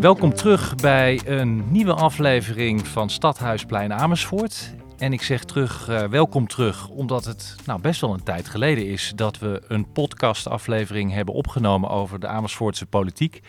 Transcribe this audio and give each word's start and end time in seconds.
Welkom 0.00 0.34
terug 0.34 0.74
bij 0.74 1.20
een 1.24 1.70
nieuwe 1.70 1.94
aflevering 1.94 2.86
van 2.86 3.10
Stadhuisplein 3.10 3.92
Amersfoort. 3.92 4.74
En 4.98 5.12
ik 5.12 5.22
zeg 5.22 5.44
terug, 5.44 5.88
uh, 5.88 6.02
welkom 6.02 6.46
terug, 6.46 6.88
omdat 6.88 7.24
het 7.24 7.56
nou, 7.66 7.80
best 7.80 8.00
wel 8.00 8.12
een 8.12 8.22
tijd 8.22 8.48
geleden 8.48 8.86
is 8.86 9.12
dat 9.16 9.38
we 9.38 9.62
een 9.68 9.92
podcastaflevering 9.92 11.12
hebben 11.12 11.34
opgenomen 11.34 11.90
over 11.90 12.20
de 12.20 12.26
Amersfoortse 12.26 12.86
politiek. 12.86 13.40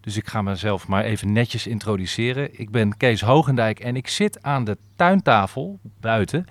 Dus 0.00 0.16
ik 0.16 0.26
ga 0.26 0.42
mezelf 0.42 0.88
maar 0.88 1.04
even 1.04 1.32
netjes 1.32 1.66
introduceren. 1.66 2.60
Ik 2.60 2.70
ben 2.70 2.96
Kees 2.96 3.20
Hogendijk 3.20 3.80
en 3.80 3.96
ik 3.96 4.08
zit 4.08 4.42
aan 4.42 4.64
de 4.64 4.76
tuintafel 4.96 5.78
buiten 6.00 6.46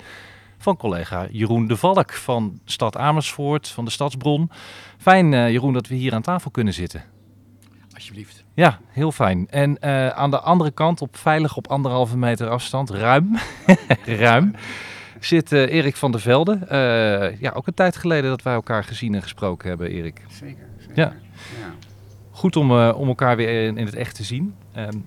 van 0.57 0.78
collega 0.78 1.28
Jeroen 1.32 1.68
de 1.68 1.78
Valk 1.78 2.14
van 2.14 2.60
Stad 2.65 2.97
Amersfoort, 2.97 3.68
van 3.68 3.86
de 3.86 3.92
Stadsbron. 3.92 4.51
Fijn, 4.97 5.32
uh, 5.32 5.50
Jeroen, 5.50 5.74
dat 5.74 5.87
we 5.87 5.96
hier 5.96 6.14
aan 6.14 6.21
tafel 6.21 6.51
kunnen 6.51 6.74
zitten. 6.74 7.18
Alsjeblieft. 8.00 8.44
Ja, 8.54 8.80
heel 8.88 9.12
fijn. 9.12 9.48
En 9.50 9.78
uh, 9.82 10.10
aan 10.10 10.32
de 10.32 10.39
andere 10.39 10.71
kant, 10.71 11.02
op 11.02 11.18
veilig 11.18 11.58
op 11.58 11.68
anderhalve 11.68 12.18
meter 12.18 12.50
afstand, 12.50 12.89
ruim, 12.89 13.38
ruim, 14.06 14.56
zit 15.20 15.52
uh, 15.52 15.74
Erik 15.74 15.96
van 15.96 16.12
der 16.12 16.22
Velde. 16.22 16.60
Uh, 16.62 17.42
ja, 17.42 17.52
ook 17.52 17.68
een 17.68 17.74
tijd 17.74 17.98
geleden 17.98 18.30
dat 18.30 18.42
wij 18.42 18.54
elkaar 18.54 18.84
gezien 18.84 19.16
en 19.16 19.22
gesproken 19.22 19.70
hebben, 19.70 19.89
Erik. 19.89 20.22
Zeker. 20.30 20.66
zeker. 20.80 20.96
Ja. 20.96 21.14
ja. 21.60 21.74
Goed 22.32 22.56
om, 22.56 22.72
om 22.72 23.08
elkaar 23.08 23.36
weer 23.36 23.68
in, 23.68 23.78
in 23.78 23.86
het 23.86 23.96
echt 23.96 24.16
te 24.16 24.24
zien. 24.24 24.56
Um, 24.78 25.06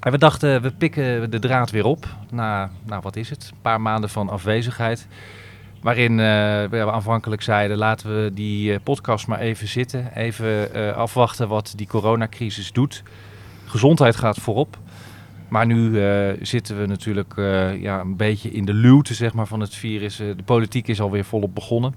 en 0.00 0.12
we 0.12 0.18
dachten, 0.18 0.62
we 0.62 0.70
pikken 0.72 1.30
de 1.30 1.38
draad 1.38 1.70
weer 1.70 1.84
op 1.84 2.06
na, 2.30 2.70
nou 2.84 3.02
wat 3.02 3.16
is 3.16 3.30
het, 3.30 3.50
een 3.52 3.60
paar 3.62 3.80
maanden 3.80 4.10
van 4.10 4.28
afwezigheid. 4.28 5.06
Waarin 5.86 6.12
uh, 6.12 6.16
we 6.64 6.90
aanvankelijk 6.92 7.42
zeiden, 7.42 7.76
laten 7.76 8.22
we 8.22 8.30
die 8.34 8.72
uh, 8.72 8.76
podcast 8.82 9.26
maar 9.26 9.38
even 9.38 9.68
zitten. 9.68 10.10
Even 10.14 10.76
uh, 10.76 10.92
afwachten 10.92 11.48
wat 11.48 11.72
die 11.76 11.86
coronacrisis 11.86 12.72
doet. 12.72 13.02
Gezondheid 13.64 14.16
gaat 14.16 14.38
voorop. 14.38 14.78
Maar 15.48 15.66
nu 15.66 16.00
zitten 16.42 16.80
we 16.80 16.86
natuurlijk 16.86 17.34
ja, 17.80 18.00
een 18.00 18.16
beetje 18.16 18.50
in 18.50 18.64
de 18.64 18.72
luwte 18.72 19.14
zeg 19.14 19.32
maar, 19.32 19.46
van 19.46 19.60
het 19.60 19.74
virus. 19.74 20.16
de 20.16 20.42
politiek 20.44 20.88
is 20.88 21.00
alweer 21.00 21.24
volop 21.24 21.54
begonnen. 21.54 21.94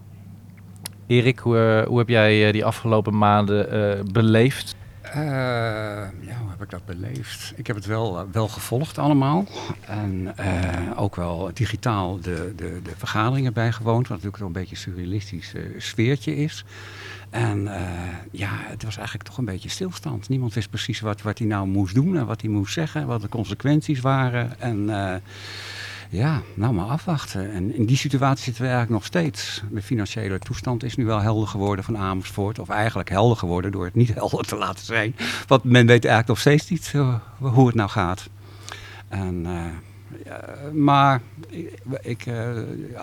Erik, 1.07 1.39
hoe 1.39 1.97
heb 1.97 2.09
jij 2.09 2.51
die 2.51 2.65
afgelopen 2.65 3.17
maanden 3.17 3.67
beleefd? 4.11 4.75
Uh, 5.15 5.21
ja, 6.21 6.38
hoe 6.39 6.49
heb 6.49 6.61
ik 6.61 6.69
dat 6.69 6.85
beleefd? 6.85 7.53
Ik 7.55 7.67
heb 7.67 7.75
het 7.75 7.85
wel, 7.85 8.27
wel 8.31 8.47
gevolgd 8.47 8.97
allemaal. 8.97 9.45
En 9.88 10.33
uh, 10.39 10.99
ook 10.99 11.15
wel 11.15 11.52
digitaal 11.53 12.19
de, 12.19 12.53
de, 12.55 12.79
de 12.83 12.91
vergaderingen 12.97 13.53
bijgewoond. 13.53 14.07
Wat 14.07 14.17
natuurlijk 14.17 14.43
een 14.43 14.52
beetje 14.52 14.75
een 14.75 14.81
surrealistisch 14.81 15.53
sfeertje 15.77 16.35
is. 16.35 16.65
En 17.30 17.69
ja, 18.31 18.49
het 18.52 18.83
was 18.83 18.97
eigenlijk 18.97 19.27
toch 19.27 19.37
een 19.37 19.45
beetje 19.45 19.69
stilstand. 19.69 20.30
Niemand 20.30 20.53
wist 20.53 20.69
precies 20.69 20.99
wat, 20.99 21.21
wat 21.21 21.37
hij 21.37 21.47
nou 21.47 21.67
moest 21.67 21.95
doen 21.95 22.17
en 22.17 22.25
wat 22.25 22.41
hij 22.41 22.49
moest 22.49 22.73
zeggen. 22.73 23.07
Wat 23.07 23.21
de 23.21 23.30
consequenties 23.30 23.99
waren. 23.99 24.59
En 24.59 24.89
ja, 26.09 26.41
nou 26.53 26.73
maar 26.73 26.85
afwachten. 26.85 27.52
En 27.52 27.75
in 27.75 27.85
die 27.85 27.97
situatie 27.97 28.43
zitten 28.43 28.63
we 28.63 28.69
eigenlijk 28.69 28.99
nog 28.99 29.05
steeds. 29.05 29.63
De 29.71 29.81
financiële 29.81 30.39
toestand 30.39 30.83
is 30.83 30.95
nu 30.95 31.05
wel 31.05 31.19
helder 31.19 31.47
geworden 31.47 31.85
van 31.85 31.97
Amersfoort. 31.97 32.59
Of 32.59 32.69
eigenlijk 32.69 33.09
helder 33.09 33.38
geworden 33.38 33.71
door 33.71 33.85
het 33.85 33.95
niet 33.95 34.13
helder 34.19 34.45
te 34.45 34.55
laten 34.55 34.85
zijn. 34.85 35.15
Want 35.47 35.63
men 35.63 35.85
weet 35.85 36.05
eigenlijk 36.05 36.27
nog 36.27 36.39
steeds 36.39 36.69
niet 36.69 36.91
uh, 36.95 37.15
hoe 37.37 37.67
het 37.67 37.75
nou 37.75 37.89
gaat. 37.89 38.30
En, 39.07 39.45
ja, 39.45 39.65
maar 40.73 41.22
ik, 42.02 42.25
uh, 42.25 42.49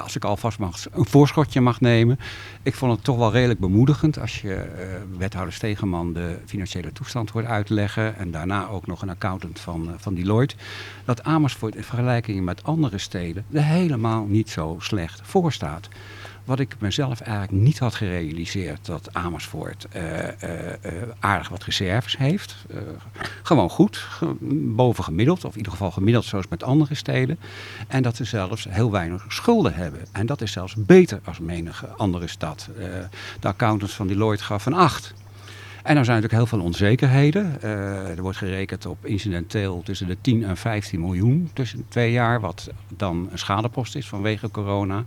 als 0.01 0.17
ik 0.17 0.25
alvast 0.25 0.59
mag, 0.59 0.85
een 0.93 1.07
voorschotje 1.07 1.61
mag 1.61 1.81
nemen. 1.81 2.19
Ik 2.63 2.75
vond 2.75 2.93
het 2.93 3.05
toch 3.05 3.17
wel 3.17 3.33
redelijk 3.33 3.61
bemoedigend 3.61 4.19
als 4.19 4.41
je 4.41 4.65
wethouder 5.19 5.55
Stegeman 5.55 6.13
de 6.13 6.39
financiële 6.45 6.93
toestand 6.93 7.31
hoort 7.31 7.47
uitleggen. 7.47 8.17
En 8.17 8.31
daarna 8.31 8.69
ook 8.69 8.87
nog 8.87 9.03
een 9.03 9.11
accountant 9.11 9.61
van, 9.61 9.95
van 9.97 10.15
Deloitte. 10.15 10.55
Dat 11.05 11.23
Amersfoort 11.23 11.77
in 11.77 11.84
vergelijking 11.84 12.45
met 12.45 12.65
andere 12.65 12.99
steden 12.99 13.45
er 13.53 13.65
helemaal 13.65 14.25
niet 14.25 14.50
zo 14.50 14.77
slecht 14.79 15.21
voor 15.23 15.53
staat. 15.53 15.89
Wat 16.47 16.59
ik 16.59 16.77
mezelf 16.79 17.21
eigenlijk 17.21 17.53
niet 17.53 17.79
had 17.79 17.95
gerealiseerd, 17.95 18.87
dat 18.87 19.09
Amersfoort 19.12 19.87
uh, 19.97 20.03
uh, 20.03 20.23
uh, 20.23 20.93
aardig 21.19 21.49
wat 21.49 21.65
reserves 21.65 22.17
heeft. 22.17 22.57
gewoon 23.43 23.71
goed, 23.71 24.09
boven 24.51 25.05
gemiddeld, 25.05 25.45
of 25.45 25.51
in 25.51 25.56
ieder 25.56 25.73
geval 25.73 25.91
gemiddeld 25.91 26.25
zoals 26.25 26.49
met 26.49 26.62
andere 26.62 26.95
steden. 26.95 27.39
En 27.89 28.03
dat 28.03 28.17
ze 28.17 28.25
zelfs 28.25 28.67
heel 28.69 28.91
weinig 28.91 29.25
schulden 29.29 29.75
hebben. 29.75 30.01
En 30.12 30.27
dat 30.27 30.41
is 30.41 30.53
zelfs 30.53 30.75
beter 30.77 31.21
als 31.25 31.39
menige 31.39 31.87
andere 31.87 32.27
stad. 32.27 32.69
de 33.41 33.49
accountant 33.49 33.93
van 33.93 34.06
Deloitte 34.06 34.45
gaf 34.45 34.67
een 34.67 34.75
8. 34.75 35.15
En 35.83 35.97
er 35.97 36.05
zijn 36.05 36.23
natuurlijk 36.23 36.33
heel 36.33 36.59
veel 36.59 36.67
onzekerheden. 36.67 37.62
Er 38.17 38.23
wordt 38.23 38.39
gerekend 38.39 38.87
op 38.87 39.06
incidenteel 39.06 39.83
tussen 39.85 40.06
de 40.06 40.17
10 40.21 40.45
en 40.45 40.56
15 40.56 41.01
miljoen 41.01 41.51
tussen 41.53 41.85
twee 41.89 42.12
jaar, 42.12 42.41
wat 42.41 42.71
dan 42.89 43.29
een 43.31 43.39
schadepost 43.39 43.97
is 43.97 44.09
vanwege 44.09 44.51
corona. 44.51 45.05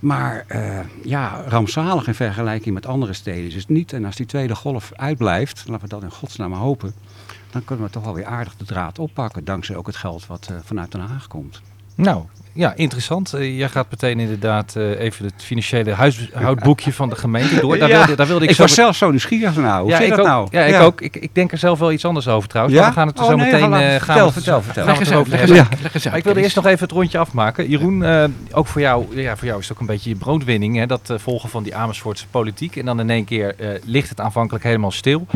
Maar 0.00 0.44
uh, 0.54 0.78
ja, 1.02 1.42
rampzalig 1.46 2.06
in 2.06 2.14
vergelijking 2.14 2.74
met 2.74 2.86
andere 2.86 3.12
steden 3.12 3.46
is 3.46 3.54
het 3.54 3.68
niet. 3.68 3.92
En 3.92 4.04
als 4.04 4.16
die 4.16 4.26
tweede 4.26 4.54
golf 4.54 4.92
uitblijft, 4.96 5.64
laten 5.66 5.82
we 5.82 5.88
dat 5.88 6.02
in 6.02 6.10
godsnaam 6.10 6.52
hopen, 6.52 6.94
dan 7.50 7.64
kunnen 7.64 7.84
we 7.84 7.90
toch 7.90 8.04
wel 8.04 8.14
weer 8.14 8.26
aardig 8.26 8.56
de 8.56 8.64
draad 8.64 8.98
oppakken. 8.98 9.44
Dankzij 9.44 9.76
ook 9.76 9.86
het 9.86 9.96
geld 9.96 10.26
wat 10.26 10.48
uh, 10.50 10.58
vanuit 10.64 10.92
Den 10.92 11.00
Haag 11.00 11.26
komt. 11.26 11.60
Nou, 11.94 12.24
ja, 12.58 12.72
interessant. 12.76 13.34
Uh, 13.34 13.58
jij 13.58 13.68
gaat 13.68 13.86
meteen 13.90 14.20
inderdaad 14.20 14.74
uh, 14.76 15.00
even 15.00 15.24
het 15.24 15.34
financiële 15.36 15.92
huishoudboekje 15.92 16.92
van 16.92 17.08
de 17.08 17.16
gemeente 17.16 17.60
door. 17.60 17.78
Daar, 17.78 17.88
ja, 17.88 17.96
wilde, 17.98 18.16
daar 18.16 18.26
wilde 18.26 18.44
ik, 18.44 18.50
ik 18.50 18.56
zo 18.56 18.62
was 18.62 18.74
zelf 18.74 18.96
zo 18.96 19.10
nieuwsgierig 19.10 19.56
nou. 19.56 19.82
Hoe 19.82 19.90
ja, 19.90 19.98
ik 19.98 20.10
dat 20.10 20.18
ook, 20.18 20.26
nou? 20.26 20.48
Ja, 20.50 20.64
ik 20.64 20.80
ook. 20.80 21.00
Ik, 21.00 21.16
ik, 21.16 21.34
denk 21.34 21.52
er 21.52 21.58
zelf 21.58 21.78
wel 21.78 21.92
iets 21.92 22.04
anders 22.04 22.28
over 22.28 22.48
trouwens. 22.48 22.76
Ja? 22.76 22.82
Maar 22.82 22.90
we 22.90 22.98
gaan 22.98 23.06
het 23.06 23.18
er 23.18 23.24
oh, 23.24 23.30
zo 23.30 23.36
nee, 23.36 23.52
meteen... 23.52 23.70
gaan 23.70 23.82
Uh, 23.82 23.88
vertel, 23.88 24.16
gaan 24.16 24.32
vertel, 24.32 24.62
vertel. 24.62 24.84
Leg 24.84 24.98
eens 24.98 25.28
leg. 25.28 26.04
Maar 26.04 26.16
ik 26.16 26.24
wilde 26.24 26.40
eerst 26.40 26.56
nog 26.56 26.66
even 26.66 26.82
het 26.82 26.92
rondje 26.92 27.18
afmaken. 27.18 27.68
Jeroen, 27.68 28.04
ook 28.52 28.66
voor 28.66 28.80
jou, 28.80 29.20
ja, 29.20 29.36
voor 29.36 29.46
jou 29.46 29.60
is 29.60 29.68
het 29.68 29.76
ook 29.76 29.80
een 29.80 29.86
beetje 29.86 30.10
je 30.10 30.16
broodwinning. 30.16 30.76
Hè, 30.76 30.86
dat 30.86 31.14
volgen 31.16 31.48
van 31.48 31.62
die 31.62 31.76
Amersfoortse 31.76 32.26
politiek. 32.30 32.76
En 32.76 32.84
dan 32.84 33.00
in 33.00 33.10
één 33.10 33.24
keer 33.24 33.54
ligt 33.84 34.08
het 34.08 34.20
aanvankelijk 34.20 34.64
helemaal 34.64 34.90
stil. 34.90 35.26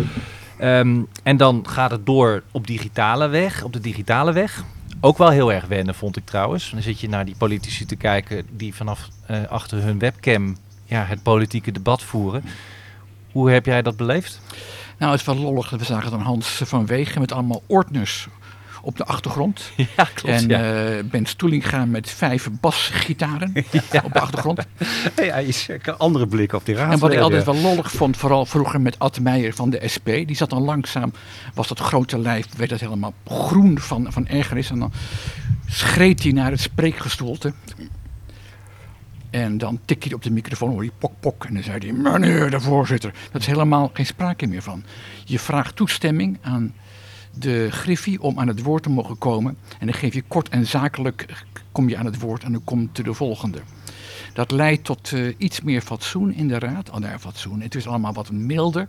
Um, 0.62 1.08
en 1.22 1.36
dan 1.36 1.64
gaat 1.68 1.90
het 1.90 2.06
door 2.06 2.42
op 2.50 2.66
digitale 2.66 3.28
weg, 3.28 3.62
op 3.62 3.72
de 3.72 3.80
digitale 3.80 4.32
weg. 4.32 4.64
Ook 5.04 5.18
wel 5.18 5.30
heel 5.30 5.52
erg 5.52 5.66
wennen, 5.66 5.94
vond 5.94 6.16
ik 6.16 6.24
trouwens. 6.24 6.70
Dan 6.70 6.82
zit 6.82 7.00
je 7.00 7.08
naar 7.08 7.24
die 7.24 7.36
politici 7.36 7.86
te 7.86 7.96
kijken 7.96 8.46
die 8.50 8.74
vanaf 8.74 9.08
uh, 9.30 9.44
achter 9.48 9.82
hun 9.82 9.98
webcam 9.98 10.56
ja, 10.84 11.04
het 11.04 11.22
politieke 11.22 11.72
debat 11.72 12.02
voeren. 12.02 12.44
Hoe 13.32 13.50
heb 13.50 13.66
jij 13.66 13.82
dat 13.82 13.96
beleefd? 13.96 14.40
Nou, 14.98 15.10
het 15.10 15.20
is 15.20 15.26
wel 15.26 15.36
lollig. 15.36 15.70
We 15.70 15.84
zagen 15.84 16.10
dan 16.10 16.20
Hans 16.20 16.62
van 16.64 16.86
Wegen 16.86 17.20
met 17.20 17.32
allemaal 17.32 17.62
ordners 17.66 18.28
op 18.82 18.96
de 18.96 19.04
achtergrond. 19.04 19.70
Ja, 19.96 20.08
klopt. 20.14 20.36
En 20.36 20.48
ja. 20.48 20.90
uh, 20.90 21.04
Ben 21.04 21.26
Stoelinga 21.26 21.84
met 21.84 22.10
vijf 22.10 22.48
basgitaren 22.60 23.52
ja. 23.92 24.02
op 24.04 24.12
de 24.12 24.20
achtergrond. 24.20 24.66
Hij 25.14 25.44
is 25.44 25.68
een 25.68 25.96
andere 25.96 26.26
blik 26.26 26.52
op 26.52 26.64
die 26.66 26.74
raad. 26.74 26.92
En 26.92 26.98
wat 26.98 27.12
ik 27.12 27.18
altijd 27.18 27.44
wel 27.44 27.56
lollig 27.56 27.92
vond, 27.92 28.16
vooral 28.16 28.46
vroeger 28.46 28.80
met 28.80 28.98
Ad 28.98 29.20
Meijer 29.20 29.54
van 29.54 29.70
de 29.70 29.88
SP. 29.94 30.06
Die 30.06 30.36
zat 30.36 30.50
dan 30.50 30.62
langzaam, 30.62 31.12
was 31.54 31.68
dat 31.68 31.78
grote 31.78 32.18
lijf, 32.18 32.46
werd 32.56 32.70
het 32.70 32.80
helemaal 32.80 33.14
groen 33.26 33.78
van, 33.78 34.12
van 34.12 34.26
ergernis. 34.28 34.70
En 34.70 34.78
dan 34.78 34.92
schreed 35.66 36.22
hij 36.22 36.32
naar 36.32 36.50
het 36.50 36.60
spreekgestoelte. 36.60 37.52
En 39.30 39.58
dan 39.58 39.80
tik 39.84 40.04
je 40.04 40.14
op 40.14 40.22
de 40.22 40.30
microfoon, 40.30 40.70
hoor 40.70 40.84
je 40.84 40.92
pok 40.98 41.12
pok. 41.20 41.44
En 41.44 41.54
dan 41.54 41.62
zei 41.62 41.78
hij, 41.78 41.92
meneer 41.92 42.50
de 42.50 42.60
voorzitter. 42.60 43.14
Dat 43.30 43.40
is 43.40 43.46
helemaal 43.46 43.90
geen 43.92 44.06
sprake 44.06 44.46
meer 44.46 44.62
van. 44.62 44.84
Je 45.24 45.38
vraagt 45.38 45.76
toestemming 45.76 46.38
aan 46.42 46.74
de 47.34 47.70
griffie 47.70 48.22
om 48.22 48.38
aan 48.38 48.48
het 48.48 48.62
woord 48.62 48.82
te 48.82 48.90
mogen 48.90 49.18
komen. 49.18 49.56
En 49.78 49.86
dan 49.86 49.94
geef 49.94 50.14
je 50.14 50.22
kort 50.28 50.48
en 50.48 50.66
zakelijk, 50.66 51.44
kom 51.72 51.88
je 51.88 51.96
aan 51.96 52.04
het 52.04 52.20
woord 52.20 52.44
en 52.44 52.52
dan 52.52 52.64
komt 52.64 53.04
de 53.04 53.14
volgende. 53.14 53.58
Dat 54.32 54.50
leidt 54.50 54.84
tot 54.84 55.10
uh, 55.10 55.34
iets 55.36 55.60
meer 55.60 55.80
fatsoen 55.80 56.32
in 56.34 56.48
de 56.48 56.58
raad. 56.58 56.90
Oh, 56.90 56.96
nou, 56.96 57.18
fatsoen. 57.18 57.60
Het 57.60 57.74
is 57.74 57.86
allemaal 57.86 58.12
wat 58.12 58.30
milder. 58.30 58.86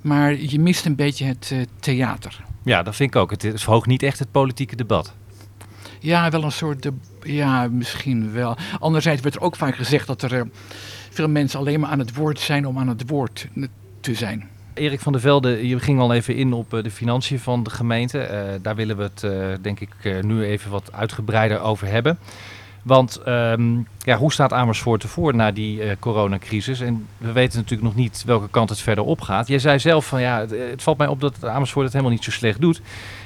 Maar 0.00 0.34
je 0.34 0.60
mist 0.60 0.84
een 0.84 0.94
beetje 0.94 1.24
het 1.24 1.50
uh, 1.52 1.62
theater. 1.80 2.44
Ja, 2.62 2.82
dat 2.82 2.96
vind 2.96 3.14
ik 3.14 3.20
ook. 3.20 3.30
Het 3.30 3.52
verhoogt 3.54 3.86
niet 3.86 4.02
echt 4.02 4.18
het 4.18 4.30
politieke 4.30 4.76
debat. 4.76 5.14
Ja, 6.00 6.30
wel 6.30 6.44
een 6.44 6.52
soort. 6.52 6.82
De, 6.82 6.92
ja, 7.22 7.68
misschien 7.68 8.32
wel. 8.32 8.56
Anderzijds 8.78 9.22
werd 9.22 9.34
er 9.34 9.40
ook 9.40 9.56
vaak 9.56 9.76
gezegd 9.76 10.06
dat 10.06 10.22
er 10.22 10.32
uh, 10.32 10.42
veel 11.10 11.28
mensen 11.28 11.58
alleen 11.58 11.80
maar 11.80 11.90
aan 11.90 11.98
het 11.98 12.14
woord 12.14 12.40
zijn 12.40 12.66
om 12.66 12.78
aan 12.78 12.88
het 12.88 13.08
woord 13.08 13.48
te 14.00 14.14
zijn. 14.14 14.48
Erik 14.74 15.00
van 15.00 15.12
der 15.12 15.20
Velde, 15.20 15.68
je 15.68 15.80
ging 15.80 16.00
al 16.00 16.14
even 16.14 16.36
in 16.36 16.52
op 16.52 16.70
de 16.70 16.90
financiën 16.90 17.38
van 17.38 17.62
de 17.62 17.70
gemeente. 17.70 18.28
Uh, 18.30 18.62
daar 18.62 18.74
willen 18.74 18.96
we 18.96 19.02
het 19.02 19.22
uh, 19.22 19.46
denk 19.60 19.80
ik 19.80 20.22
nu 20.22 20.44
even 20.44 20.70
wat 20.70 20.92
uitgebreider 20.92 21.60
over 21.60 21.86
hebben. 21.86 22.18
Want 22.82 23.20
um, 23.28 23.86
ja, 23.98 24.16
hoe 24.16 24.32
staat 24.32 24.52
Amersfoort 24.52 25.02
ervoor 25.02 25.34
na 25.34 25.52
die 25.52 25.98
coronacrisis? 25.98 26.80
En 26.80 27.06
we 27.18 27.32
weten 27.32 27.58
natuurlijk 27.58 27.88
nog 27.88 27.94
niet 27.94 28.22
welke 28.26 28.48
kant 28.50 28.68
het 28.68 28.80
verder 28.80 29.04
op 29.04 29.20
gaat. 29.20 29.48
Jij 29.48 29.58
zei 29.58 29.78
zelf 29.78 30.06
van 30.06 30.20
ja, 30.20 30.46
het 30.48 30.82
valt 30.82 30.98
mij 30.98 31.06
op 31.06 31.20
dat 31.20 31.44
Amersfoort 31.44 31.84
het 31.84 31.92
helemaal 31.92 32.14
niet 32.14 32.24
zo 32.24 32.30
slecht 32.30 32.60
doet. 32.60 32.80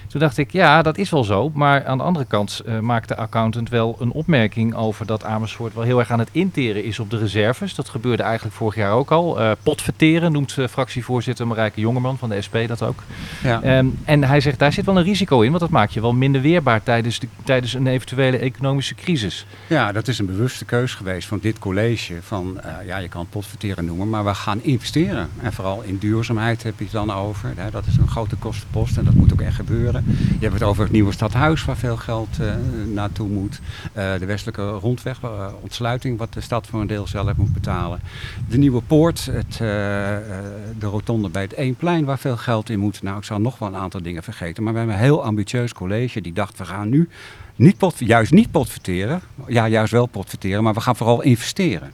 Toen 0.09 0.21
dacht 0.21 0.39
ik, 0.39 0.53
ja, 0.53 0.83
dat 0.83 0.99
is 0.99 1.11
wel 1.11 1.25
zo. 1.25 1.51
Maar 1.55 1.87
aan 1.87 1.99
de 1.99 2.05
andere 2.05 2.25
kant 2.25 2.63
uh, 2.67 2.79
maakt 2.79 3.09
de 3.09 3.17
accountant 3.17 3.69
wel 3.69 3.97
een 4.01 4.11
opmerking 4.11 4.75
over 4.75 5.07
dat 5.07 5.25
Amersfoort 5.25 5.75
wel 5.75 5.83
heel 5.83 5.99
erg 5.99 6.11
aan 6.11 6.19
het 6.19 6.29
interen 6.33 6.85
is 6.85 6.99
op 6.99 7.11
de 7.11 7.19
reserves. 7.19 7.75
Dat 7.75 7.89
gebeurde 7.89 8.23
eigenlijk 8.23 8.55
vorig 8.55 8.75
jaar 8.75 8.93
ook 8.93 9.11
al. 9.11 9.41
Uh, 9.41 9.51
potverteren 9.63 10.33
noemt 10.33 10.57
uh, 10.57 10.67
fractievoorzitter 10.67 11.47
Marijke 11.47 11.81
Jongerman 11.81 12.19
van 12.19 12.29
de 12.29 12.43
SP 12.47 12.57
dat 12.67 12.83
ook. 12.83 13.03
Ja. 13.43 13.79
Um, 13.79 13.99
en 14.05 14.25
hij 14.25 14.41
zegt, 14.41 14.59
daar 14.59 14.73
zit 14.73 14.85
wel 14.85 14.97
een 14.97 15.03
risico 15.03 15.41
in, 15.41 15.49
want 15.49 15.61
dat 15.61 15.71
maakt 15.71 15.93
je 15.93 16.01
wel 16.01 16.13
minder 16.13 16.41
weerbaar 16.41 16.83
tijdens, 16.83 17.19
de, 17.19 17.29
tijdens 17.45 17.75
een 17.75 17.87
eventuele 17.87 18.39
economische 18.39 18.95
crisis. 18.95 19.47
Ja, 19.67 19.93
dat 19.93 20.09
is 20.09 20.19
een 20.19 20.27
bewuste 20.27 20.65
keus 20.65 20.95
geweest 20.95 21.29
van 21.29 21.39
dit 21.43 21.59
college. 21.59 22.15
Van, 22.21 22.61
ja, 22.87 22.99
je 22.99 23.09
kan 23.09 23.27
potverteren 23.29 23.85
noemen, 23.85 24.09
maar 24.09 24.25
we 24.25 24.35
gaan 24.35 24.63
investeren. 24.63 25.29
En 25.43 25.53
vooral 25.53 25.83
in 25.83 25.99
duurzaamheid 25.99 26.63
heb 26.63 26.79
je 26.79 26.85
het 26.85 26.93
dan 26.93 27.13
over. 27.13 27.53
Hè, 27.57 27.71
dat 27.71 27.87
is 27.87 27.97
een 27.97 28.09
grote 28.09 28.37
kostenpost 28.37 28.97
en 28.97 29.05
dat 29.05 29.15
moet 29.15 29.33
ook 29.33 29.41
echt 29.41 29.55
gebeuren. 29.55 29.98
Je 30.07 30.39
hebt 30.41 30.53
het 30.53 30.63
over 30.63 30.83
het 30.83 30.93
nieuwe 30.93 31.13
stadhuis 31.13 31.65
waar 31.65 31.77
veel 31.77 31.97
geld 31.97 32.29
uh, 32.41 32.55
naartoe 32.95 33.29
moet. 33.29 33.61
Uh, 33.97 34.19
de 34.19 34.27
westelijke 34.27 34.69
rondweg, 34.69 35.23
uh, 35.23 35.47
ontsluiting 35.61 36.19
wat 36.19 36.33
de 36.33 36.41
stad 36.41 36.67
voor 36.67 36.81
een 36.81 36.87
deel 36.87 37.07
zelf 37.07 37.37
moet 37.37 37.53
betalen. 37.53 38.01
De 38.49 38.59
nieuwe 38.59 38.83
poort, 38.83 39.27
het, 39.27 39.57
de 39.57 40.87
rotonde 40.87 41.29
bij 41.29 41.43
het 41.43 41.53
Eénplein 41.53 42.05
waar 42.05 42.19
veel 42.19 42.37
geld 42.37 42.71
in 42.71 42.79
moet. 42.79 43.03
Nou, 43.03 43.19
ik 43.19 43.25
zal 43.25 43.41
nog 43.41 43.59
wel 43.59 43.69
een 43.69 43.77
aantal 43.77 44.03
dingen 44.03 44.23
vergeten. 44.23 44.63
Maar 44.63 44.73
we 44.73 44.79
hebben 44.79 44.97
een 44.97 45.03
heel 45.03 45.25
ambitieus 45.25 45.73
college 45.73 46.21
die 46.21 46.33
dacht 46.33 46.59
we 46.59 46.65
gaan 46.65 46.89
nu 46.89 47.09
niet 47.57 47.79
pot, 47.79 47.99
juist 47.99 48.33
niet 48.33 48.51
potverteren. 48.51 49.21
Ja, 49.47 49.69
juist 49.69 49.93
wel 49.93 50.07
potverteren, 50.07 50.63
maar 50.63 50.75
we 50.75 50.81
gaan 50.81 50.97
vooral 50.97 51.23
investeren. 51.23 51.93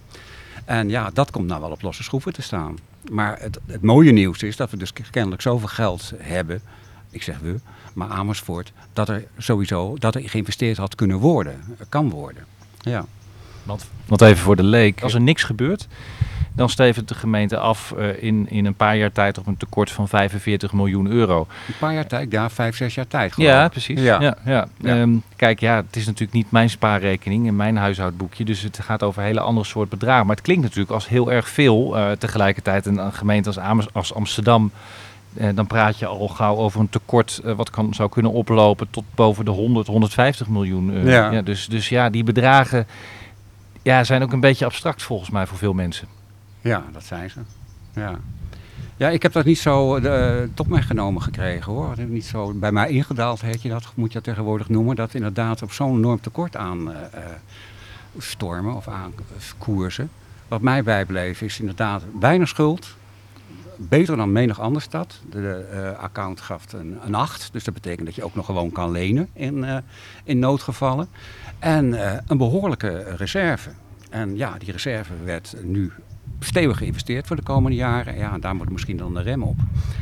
En 0.64 0.88
ja, 0.88 1.10
dat 1.12 1.30
komt 1.30 1.46
nou 1.46 1.60
wel 1.60 1.70
op 1.70 1.82
losse 1.82 2.02
schroeven 2.02 2.32
te 2.32 2.42
staan. 2.42 2.76
Maar 3.10 3.36
het, 3.40 3.58
het 3.66 3.82
mooie 3.82 4.12
nieuws 4.12 4.42
is 4.42 4.56
dat 4.56 4.70
we 4.70 4.76
dus 4.76 4.92
kennelijk 5.10 5.42
zoveel 5.42 5.68
geld 5.68 6.12
hebben. 6.18 6.60
Ik 7.10 7.22
zeg 7.22 7.38
we, 7.38 7.56
maar 7.94 8.08
Amersfoort, 8.08 8.72
dat 8.92 9.08
er 9.08 9.24
sowieso 9.38 9.96
dat 9.98 10.14
er 10.14 10.28
geïnvesteerd 10.28 10.76
had 10.76 10.94
kunnen 10.94 11.18
worden, 11.18 11.60
kan 11.88 12.10
worden. 12.10 12.44
Ja. 12.80 13.04
Want, 13.62 13.86
want 14.06 14.20
even 14.20 14.42
voor 14.42 14.56
de 14.56 14.62
leek, 14.62 15.02
als 15.02 15.14
er 15.14 15.20
niks 15.20 15.42
gebeurt, 15.42 15.88
dan 16.54 16.68
stevent 16.68 17.08
de 17.08 17.14
gemeente 17.14 17.58
af 17.58 17.94
uh, 17.98 18.22
in, 18.22 18.50
in 18.50 18.66
een 18.66 18.74
paar 18.74 18.96
jaar 18.96 19.12
tijd 19.12 19.38
op 19.38 19.46
een 19.46 19.56
tekort 19.56 19.90
van 19.90 20.08
45 20.08 20.72
miljoen 20.72 21.06
euro. 21.06 21.46
Een 21.68 21.74
paar 21.78 21.94
jaar 21.94 22.06
tijd, 22.06 22.32
ja, 22.32 22.50
vijf, 22.50 22.76
zes 22.76 22.94
jaar 22.94 23.06
tijd. 23.06 23.32
Gewoon. 23.32 23.50
Ja, 23.50 23.68
precies. 23.68 24.00
Ja. 24.00 24.20
Ja, 24.20 24.36
ja. 24.44 24.68
ja. 24.80 25.00
Um, 25.00 25.22
kijk, 25.36 25.60
ja, 25.60 25.76
het 25.76 25.96
is 25.96 26.06
natuurlijk 26.06 26.32
niet 26.32 26.50
mijn 26.50 26.70
spaarrekening 26.70 27.46
en 27.46 27.56
mijn 27.56 27.76
huishoudboekje, 27.76 28.44
dus 28.44 28.62
het 28.62 28.78
gaat 28.82 29.02
over 29.02 29.22
hele 29.22 29.40
andere 29.40 29.66
soort 29.66 29.88
bedragen. 29.88 30.26
Maar 30.26 30.36
het 30.36 30.44
klinkt 30.44 30.62
natuurlijk 30.62 30.90
als 30.90 31.08
heel 31.08 31.32
erg 31.32 31.48
veel. 31.48 31.96
Uh, 31.96 32.10
tegelijkertijd 32.10 32.86
een, 32.86 32.98
een 32.98 33.12
gemeente 33.12 33.48
als, 33.48 33.58
Amers, 33.58 33.86
als 33.92 34.14
Amsterdam 34.14 34.70
eh, 34.74 35.03
dan 35.54 35.66
praat 35.66 35.98
je 35.98 36.06
al 36.06 36.28
gauw 36.28 36.56
over 36.56 36.80
een 36.80 36.88
tekort 36.88 37.40
eh, 37.44 37.54
wat 37.54 37.70
kan, 37.70 37.94
zou 37.94 38.08
kunnen 38.08 38.32
oplopen 38.32 38.90
tot 38.90 39.04
boven 39.14 39.44
de 39.44 39.50
100, 39.50 39.86
150 39.86 40.48
miljoen 40.48 40.90
euro. 40.90 41.08
Ja. 41.08 41.30
ja. 41.30 41.42
dus, 41.42 41.66
dus 41.66 41.88
ja, 41.88 42.10
die 42.10 42.24
bedragen 42.24 42.86
ja, 43.82 44.04
zijn 44.04 44.22
ook 44.22 44.32
een 44.32 44.40
beetje 44.40 44.64
abstract 44.64 45.02
volgens 45.02 45.30
mij 45.30 45.46
voor 45.46 45.58
veel 45.58 45.72
mensen. 45.72 46.08
Ja, 46.60 46.84
dat 46.92 47.04
zijn 47.04 47.30
ze. 47.30 47.40
Ja. 47.94 48.18
Ja, 48.96 49.08
ik 49.08 49.22
heb 49.22 49.32
dat 49.32 49.44
niet 49.44 49.58
zo 49.58 49.96
uh, 49.96 50.32
tot 50.54 50.68
mij 50.68 50.82
genomen 50.82 51.22
gekregen 51.22 51.72
hoor. 51.72 51.94
Niet 52.06 52.24
zo 52.24 52.52
bij 52.52 52.72
mij 52.72 52.88
ingedaald 52.90 53.40
heet 53.40 53.62
je 53.62 53.68
dat, 53.68 53.92
moet 53.94 54.08
je 54.08 54.14
dat 54.14 54.24
tegenwoordig 54.24 54.68
noemen. 54.68 54.96
Dat 54.96 55.14
inderdaad 55.14 55.62
op 55.62 55.72
zo'n 55.72 55.96
enorm 55.96 56.20
tekort 56.20 56.56
aan 56.56 56.90
uh, 56.90 56.94
stormen 58.18 58.74
of 58.74 58.88
aan 58.88 59.12
koersen. 59.58 60.10
Wat 60.48 60.60
mij 60.60 60.82
bijbleef 60.82 61.40
is 61.42 61.60
inderdaad 61.60 62.02
bijna 62.12 62.44
schuld 62.44 62.96
beter 63.76 64.16
dan 64.16 64.32
menig 64.32 64.60
andere 64.60 64.84
stad. 64.84 65.20
De 65.30 65.66
uh, 65.72 65.98
account 65.98 66.40
gaf 66.40 66.72
een, 66.72 66.98
een 67.04 67.14
8, 67.14 67.52
dus 67.52 67.64
dat 67.64 67.74
betekent 67.74 68.06
dat 68.06 68.14
je 68.14 68.24
ook 68.24 68.34
nog 68.34 68.46
gewoon 68.46 68.72
kan 68.72 68.90
lenen 68.90 69.28
in, 69.32 69.56
uh, 69.56 69.76
in 70.24 70.38
noodgevallen. 70.38 71.08
En 71.58 71.92
uh, 71.92 72.12
een 72.26 72.36
behoorlijke 72.36 73.14
reserve. 73.16 73.70
En 74.10 74.36
ja, 74.36 74.58
die 74.58 74.72
reserve 74.72 75.12
werd 75.24 75.54
nu 75.62 75.92
stevig 76.40 76.76
geïnvesteerd 76.76 77.26
voor 77.26 77.36
de 77.36 77.42
komende 77.42 77.76
jaren. 77.76 78.16
Ja, 78.16 78.38
daar 78.38 78.56
moet 78.56 78.70
misschien 78.70 78.96
dan 78.96 79.14
de 79.14 79.22
rem 79.22 79.42
op. 79.42 79.56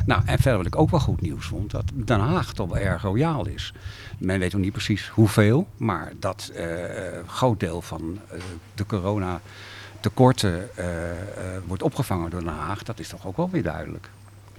Nou, 0.06 0.22
en 0.24 0.38
verder 0.38 0.56
wat 0.56 0.66
ik 0.66 0.78
ook 0.78 0.90
wel 0.90 1.00
goed 1.00 1.20
nieuws 1.20 1.46
vond, 1.46 1.70
dat 1.70 1.84
Den 1.94 2.20
Haag 2.20 2.52
toch 2.52 2.68
wel 2.68 2.78
erg 2.78 3.02
royaal 3.02 3.46
is. 3.46 3.72
Men 4.18 4.38
weet 4.38 4.52
nog 4.52 4.60
niet 4.60 4.72
precies 4.72 5.08
hoeveel, 5.08 5.66
maar 5.76 6.12
dat 6.18 6.52
groot 7.26 7.60
deel 7.60 7.82
van 7.82 8.18
de 8.74 8.86
corona 8.86 9.40
tekorten 10.02 10.68
uh, 10.78 10.84
uh, 10.84 10.90
wordt 11.66 11.82
opgevangen 11.82 12.30
door 12.30 12.40
Den 12.40 12.48
Haag, 12.48 12.82
dat 12.82 12.98
is 12.98 13.08
toch 13.08 13.26
ook 13.26 13.36
wel 13.36 13.50
weer 13.50 13.62
duidelijk. 13.62 14.10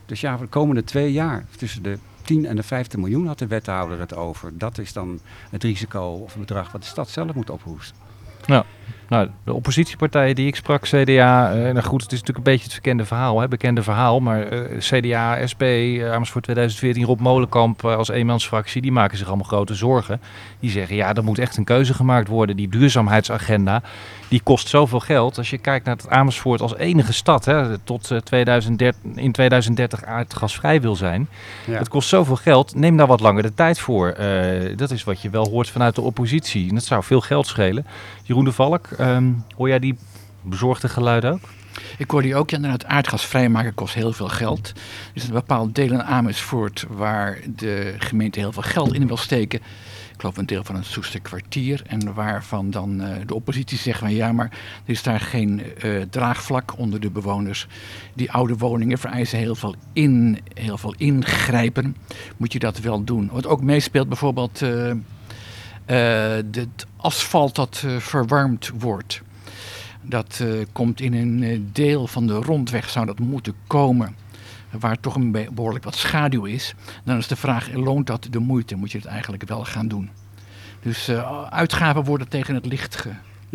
Dus 0.05 0.21
ja, 0.21 0.35
voor 0.37 0.45
de 0.45 0.51
komende 0.51 0.83
twee 0.83 1.11
jaar, 1.11 1.45
tussen 1.57 1.83
de 1.83 1.97
10 2.21 2.45
en 2.45 2.55
de 2.55 2.63
15 2.63 2.99
miljoen 2.99 3.27
had 3.27 3.39
de 3.39 3.47
wethouder 3.47 3.99
het 3.99 4.15
over. 4.15 4.57
Dat 4.57 4.77
is 4.77 4.93
dan 4.93 5.19
het 5.49 5.63
risico 5.63 6.01
of 6.01 6.29
het 6.31 6.39
bedrag 6.39 6.71
wat 6.71 6.81
de 6.81 6.87
stad 6.87 7.09
zelf 7.09 7.33
moet 7.33 7.49
ophoesten. 7.49 7.95
Ja. 8.45 8.65
Nou, 9.09 9.29
de 9.43 9.53
oppositiepartijen 9.53 10.35
die 10.35 10.47
ik 10.47 10.55
sprak, 10.55 10.81
CDA, 10.81 11.53
eh, 11.53 11.61
nou 11.61 11.81
goed, 11.81 12.01
het 12.01 12.11
is 12.11 12.19
natuurlijk 12.19 12.37
een 12.37 12.53
beetje 12.53 12.63
het 12.63 12.73
verkende 12.73 13.05
verhaal, 13.05 13.47
bekende 13.47 13.83
verhaal, 13.83 14.19
maar 14.19 14.53
uh, 14.53 14.77
CDA, 14.77 15.47
SP, 15.51 15.61
uh, 15.61 16.13
Amersfoort 16.13 16.43
2014, 16.43 17.05
Rob 17.05 17.19
Molenkamp 17.19 17.85
als 17.85 18.09
eenmansfractie, 18.09 18.81
die 18.81 18.91
maken 18.91 19.17
zich 19.17 19.27
allemaal 19.27 19.45
grote 19.45 19.73
zorgen. 19.73 20.21
Die 20.59 20.69
zeggen, 20.69 20.95
ja, 20.95 21.13
er 21.13 21.23
moet 21.23 21.39
echt 21.39 21.57
een 21.57 21.63
keuze 21.63 21.93
gemaakt 21.93 22.27
worden. 22.27 22.55
Die 22.55 22.69
duurzaamheidsagenda, 22.69 23.81
die 24.33 24.41
kost 24.43 24.67
zoveel 24.67 24.99
geld. 24.99 25.37
Als 25.37 25.49
je 25.49 25.57
kijkt 25.57 25.85
naar 25.85 25.95
het 25.95 26.09
Amersfoort 26.09 26.61
als 26.61 26.75
enige 26.75 27.13
stad, 27.13 27.45
hè, 27.45 27.77
tot 27.77 28.11
2030, 28.23 29.01
in 29.15 29.31
2030 29.31 30.03
aardgasvrij 30.03 30.81
wil 30.81 30.95
zijn. 30.95 31.27
Ja. 31.65 31.77
Het 31.77 31.89
kost 31.89 32.09
zoveel 32.09 32.35
geld, 32.35 32.75
neem 32.75 32.97
daar 32.97 33.07
wat 33.07 33.19
langer 33.19 33.43
de 33.43 33.53
tijd 33.53 33.79
voor. 33.79 34.15
dat 34.75 34.91
is 34.91 35.03
wat 35.03 35.21
je 35.21 35.29
wel 35.29 35.49
hoort 35.49 35.69
vanuit 35.69 35.95
de 35.95 36.01
oppositie. 36.01 36.69
En 36.69 36.75
dat 36.75 36.83
zou 36.83 37.03
veel 37.03 37.21
geld 37.21 37.47
schelen. 37.47 37.85
Jeroen 38.23 38.45
de 38.45 38.51
Valk, 38.51 38.89
Um, 38.99 39.43
hoor 39.55 39.67
jij 39.67 39.79
die 39.79 39.97
bezorgde 40.41 40.89
geluiden 40.89 41.31
ook? 41.31 41.49
Ik 41.97 42.11
hoor 42.11 42.21
die 42.21 42.35
ook. 42.35 42.49
Ja, 42.49 42.59
het 42.59 42.85
aardgas 42.85 43.25
vrijmaken 43.25 43.73
kost 43.73 43.93
heel 43.93 44.13
veel 44.13 44.27
geld. 44.27 44.67
Er 44.67 45.11
is 45.13 45.23
een 45.23 45.33
bepaald 45.33 45.75
deel 45.75 45.91
in 45.91 46.03
Amersfoort 46.03 46.85
waar 46.89 47.39
de 47.55 47.95
gemeente 47.97 48.39
heel 48.39 48.51
veel 48.51 48.61
geld 48.61 48.93
in 48.93 49.07
wil 49.07 49.17
steken. 49.17 49.59
Ik 50.13 50.19
geloof 50.19 50.37
een 50.37 50.45
deel 50.45 50.63
van 50.63 50.75
een 50.75 50.83
Soester 50.83 51.21
kwartier. 51.21 51.81
En 51.87 52.13
waarvan 52.13 52.69
dan 52.69 53.01
uh, 53.01 53.07
de 53.25 53.35
oppositie 53.35 53.77
zegt 53.77 53.99
van 53.99 54.13
ja, 54.13 54.31
maar 54.31 54.49
er 54.85 54.91
is 54.91 55.03
daar 55.03 55.19
geen 55.19 55.61
uh, 55.83 56.01
draagvlak 56.01 56.77
onder 56.77 56.99
de 56.99 57.09
bewoners. 57.09 57.67
Die 58.13 58.31
oude 58.31 58.57
woningen 58.57 58.97
vereisen 58.97 59.39
heel 59.39 59.55
veel, 59.55 59.75
in, 59.93 60.39
heel 60.53 60.77
veel 60.77 60.93
ingrijpen. 60.97 61.95
Moet 62.37 62.53
je 62.53 62.59
dat 62.59 62.79
wel 62.79 63.03
doen. 63.03 63.29
Wat 63.31 63.47
ook 63.47 63.61
meespeelt 63.61 64.07
bijvoorbeeld... 64.07 64.61
Uh, 64.61 64.93
het 65.85 66.85
asfalt 66.97 67.55
dat 67.55 67.85
verwarmd 67.97 68.71
wordt. 68.79 69.21
Dat 70.01 70.43
komt 70.71 71.01
in 71.01 71.13
een 71.13 71.69
deel 71.73 72.07
van 72.07 72.27
de 72.27 72.33
rondweg, 72.33 72.89
zou 72.89 73.05
dat 73.05 73.19
moeten 73.19 73.53
komen, 73.67 74.15
waar 74.79 74.99
toch 74.99 75.15
een 75.15 75.31
behoorlijk 75.31 75.83
wat 75.83 75.95
schaduw 75.95 76.45
is. 76.45 76.73
Dan 77.03 77.17
is 77.17 77.27
de 77.27 77.35
vraag, 77.35 77.73
loont 77.73 78.07
dat 78.07 78.27
de 78.29 78.39
moeite? 78.39 78.75
Moet 78.75 78.91
je 78.91 78.97
het 78.97 79.07
eigenlijk 79.07 79.43
wel 79.47 79.65
gaan 79.65 79.87
doen? 79.87 80.09
Dus 80.81 81.09
uitgaven 81.49 82.03
worden 82.03 82.27
tegen 82.27 82.55
het 82.55 82.65
licht 82.65 82.95
ge 82.95 83.11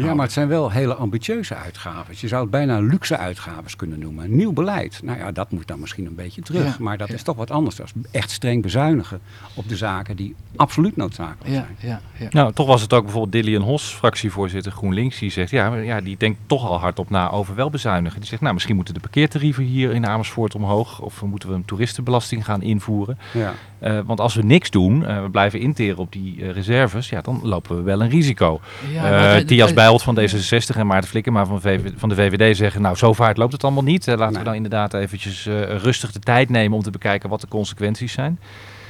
ja, 0.06 0.14
maar 0.14 0.24
het 0.24 0.34
zijn 0.34 0.48
wel 0.48 0.70
hele 0.70 0.94
ambitieuze 0.94 1.54
uitgaven. 1.54 2.14
Je 2.18 2.28
zou 2.28 2.42
het 2.42 2.50
bijna 2.50 2.80
luxe 2.80 3.16
uitgaven 3.16 3.76
kunnen 3.76 3.98
noemen. 3.98 4.36
Nieuw 4.36 4.52
beleid. 4.52 5.00
Nou 5.02 5.18
ja, 5.18 5.32
dat 5.32 5.50
moet 5.50 5.66
dan 5.66 5.80
misschien 5.80 6.06
een 6.06 6.14
beetje 6.14 6.42
terug. 6.42 6.78
maar 6.78 6.98
dat 6.98 7.10
is 7.10 7.22
toch 7.22 7.36
wat 7.36 7.50
anders 7.50 7.76
dan 7.76 7.86
echt 8.10 8.30
streng 8.30 8.62
bezuinigen 8.62 9.20
op 9.54 9.68
de 9.68 9.76
zaken 9.76 10.16
die 10.16 10.34
absoluut 10.56 10.96
noodzakelijk 10.96 11.54
zijn. 11.54 11.76
Ja, 11.78 12.00
ja, 12.18 12.28
Nou, 12.30 12.52
toch 12.52 12.66
was 12.66 12.82
het 12.82 12.92
ook 12.92 13.02
bijvoorbeeld 13.02 13.32
Dillian 13.32 13.62
Hos, 13.62 13.94
fractievoorzitter 13.94 14.72
GroenLinks, 14.72 15.18
die 15.18 15.30
zegt, 15.30 15.50
ja, 15.50 15.74
ja, 15.74 16.00
die 16.00 16.16
denkt 16.16 16.38
toch 16.46 16.66
al 16.66 16.78
hardop 16.78 17.10
na 17.10 17.30
over 17.30 17.54
wel 17.54 17.70
bezuinigen. 17.70 18.20
Die 18.20 18.28
zegt, 18.28 18.42
nou, 18.42 18.54
misschien 18.54 18.76
moeten 18.76 18.94
de 18.94 19.00
parkeertarieven 19.00 19.64
hier 19.64 19.92
in 19.92 20.06
Amersfoort 20.06 20.54
omhoog. 20.54 21.00
Of 21.00 21.22
moeten 21.22 21.48
we 21.48 21.54
een 21.54 21.64
toeristenbelasting 21.64 22.44
gaan 22.44 22.62
invoeren. 22.62 23.18
Ja. 23.32 23.54
Uh, 23.82 23.98
want 24.06 24.20
als 24.20 24.34
we 24.34 24.42
niks 24.42 24.70
doen, 24.70 25.00
uh, 25.00 25.22
we 25.22 25.30
blijven 25.30 25.60
interen 25.60 25.98
op 25.98 26.12
die 26.12 26.36
uh, 26.36 26.50
reserves, 26.50 27.08
ja, 27.08 27.20
dan 27.20 27.40
lopen 27.42 27.76
we 27.76 27.82
wel 27.82 28.02
een 28.02 28.08
risico. 28.08 28.60
Ja, 28.92 29.42
Thias 29.42 29.72
Bijlt 29.88 30.02
van 30.02 30.18
D66 30.20 30.76
en 30.76 30.86
Maarten 30.86 31.10
Flikkema 31.10 31.46
van, 31.46 31.60
VV, 31.60 31.90
van 31.96 32.08
de 32.08 32.14
VVD 32.14 32.56
zeggen, 32.56 32.82
nou 32.82 32.96
zo 32.96 33.12
vaart 33.12 33.36
loopt 33.36 33.52
het 33.52 33.64
allemaal 33.64 33.82
niet. 33.82 34.06
laten 34.06 34.26
nee. 34.26 34.38
we 34.38 34.44
dan 34.44 34.54
inderdaad 34.54 34.94
eventjes 34.94 35.46
rustig 35.68 36.12
de 36.12 36.18
tijd 36.18 36.48
nemen 36.48 36.76
om 36.76 36.82
te 36.82 36.90
bekijken 36.90 37.28
wat 37.28 37.40
de 37.40 37.48
consequenties 37.48 38.12
zijn. 38.12 38.38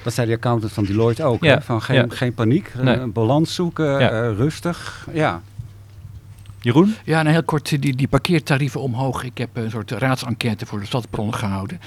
Dat 0.03 0.15
zei 0.15 0.27
de 0.27 0.35
accountant 0.35 0.73
van 0.73 0.85
Deloitte 0.85 1.25
ook, 1.25 1.45
ja. 1.45 1.61
van 1.61 1.83
geen, 1.83 1.97
ja. 1.97 2.05
geen 2.09 2.35
paniek, 2.35 2.73
nee. 2.75 2.97
een 2.97 3.13
balans 3.13 3.55
zoeken, 3.55 4.35
rustig. 4.35 5.07
Ja, 5.13 5.43
Jeroen? 6.61 6.95
Ja, 7.05 7.23
nou 7.23 7.33
heel 7.33 7.43
kort, 7.43 7.83
die, 7.83 7.97
die 7.97 8.09
parkeertarieven 8.09 8.81
omhoog. 8.81 9.23
Ik 9.23 9.39
heb 9.39 9.57
een 9.57 9.71
soort 9.71 9.91
raadsenquête 9.91 10.67
voor 10.67 10.81
de 10.81 10.87
stadsbronnen 10.87 11.35
gehouden. 11.35 11.81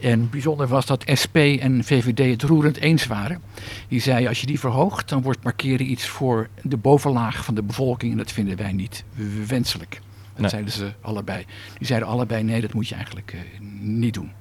En 0.00 0.30
bijzonder 0.30 0.68
was 0.68 0.86
dat 0.86 1.04
SP 1.22 1.36
en 1.36 1.84
VVD 1.84 2.30
het 2.30 2.42
roerend 2.42 2.76
eens 2.76 3.06
waren. 3.06 3.42
Die 3.88 4.00
zeiden, 4.00 4.28
als 4.28 4.40
je 4.40 4.46
die 4.46 4.60
verhoogt, 4.60 5.08
dan 5.08 5.22
wordt 5.22 5.40
parkeren 5.40 5.90
iets 5.90 6.06
voor 6.06 6.48
de 6.62 6.76
bovenlaag 6.76 7.44
van 7.44 7.54
de 7.54 7.62
bevolking. 7.62 8.12
En 8.12 8.18
dat 8.18 8.32
vinden 8.32 8.56
wij 8.56 8.72
niet 8.72 9.04
wenselijk. 9.46 10.00
Dat 10.32 10.40
nee. 10.40 10.50
zeiden 10.50 10.72
ze 10.72 10.92
allebei. 11.00 11.44
Die 11.78 11.86
zeiden 11.86 12.08
allebei, 12.08 12.42
nee, 12.42 12.60
dat 12.60 12.74
moet 12.74 12.88
je 12.88 12.94
eigenlijk 12.94 13.32
uh, 13.34 13.40
niet 13.80 14.14
doen. 14.14 14.32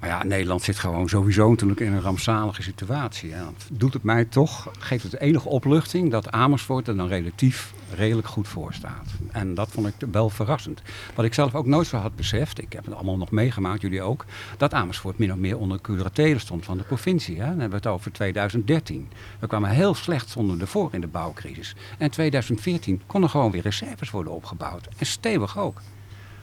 Maar 0.00 0.08
ja, 0.08 0.24
Nederland 0.24 0.62
zit 0.62 0.78
gewoon 0.78 1.08
sowieso 1.08 1.50
natuurlijk 1.50 1.80
in 1.80 1.92
een 1.92 2.00
rampzalige 2.00 2.62
situatie. 2.62 3.30
Dat 3.30 3.68
doet 3.72 3.92
het 3.92 4.02
mij 4.02 4.24
toch, 4.24 4.70
geeft 4.78 5.02
het 5.02 5.20
enige 5.20 5.48
opluchting 5.48 6.10
dat 6.10 6.30
Amersfoort 6.30 6.88
er 6.88 6.96
dan 6.96 7.08
relatief 7.08 7.72
redelijk 7.94 8.28
goed 8.28 8.48
voor 8.48 8.74
staat. 8.74 9.06
En 9.30 9.54
dat 9.54 9.68
vond 9.70 9.86
ik 9.86 9.94
wel 10.10 10.30
verrassend. 10.30 10.82
Wat 11.14 11.24
ik 11.24 11.34
zelf 11.34 11.54
ook 11.54 11.66
nooit 11.66 11.86
zo 11.86 11.96
had 11.96 12.16
beseft, 12.16 12.60
ik 12.60 12.72
heb 12.72 12.84
het 12.84 12.94
allemaal 12.94 13.16
nog 13.16 13.30
meegemaakt, 13.30 13.80
jullie 13.80 14.02
ook, 14.02 14.24
dat 14.56 14.74
Amersfoort 14.74 15.18
min 15.18 15.32
of 15.32 15.38
meer 15.38 15.58
onder 15.58 15.80
curatele 15.80 16.38
stond 16.38 16.64
van 16.64 16.78
de 16.78 16.84
provincie. 16.84 17.36
Hè? 17.36 17.46
Dan 17.46 17.60
hebben 17.60 17.70
we 17.70 17.76
het 17.76 17.86
over 17.86 18.12
2013. 18.12 19.08
We 19.38 19.46
kwamen 19.46 19.70
heel 19.70 19.94
slecht 19.94 20.28
zonder 20.28 20.60
ervoor 20.60 20.88
in 20.92 21.00
de 21.00 21.06
bouwcrisis. 21.06 21.74
En 21.98 22.04
in 22.04 22.10
2014 22.10 23.02
konden 23.06 23.30
gewoon 23.30 23.50
weer 23.50 23.62
reserves 23.62 24.10
worden 24.10 24.32
opgebouwd. 24.32 24.88
En 24.96 25.06
stevig 25.06 25.58
ook. 25.58 25.80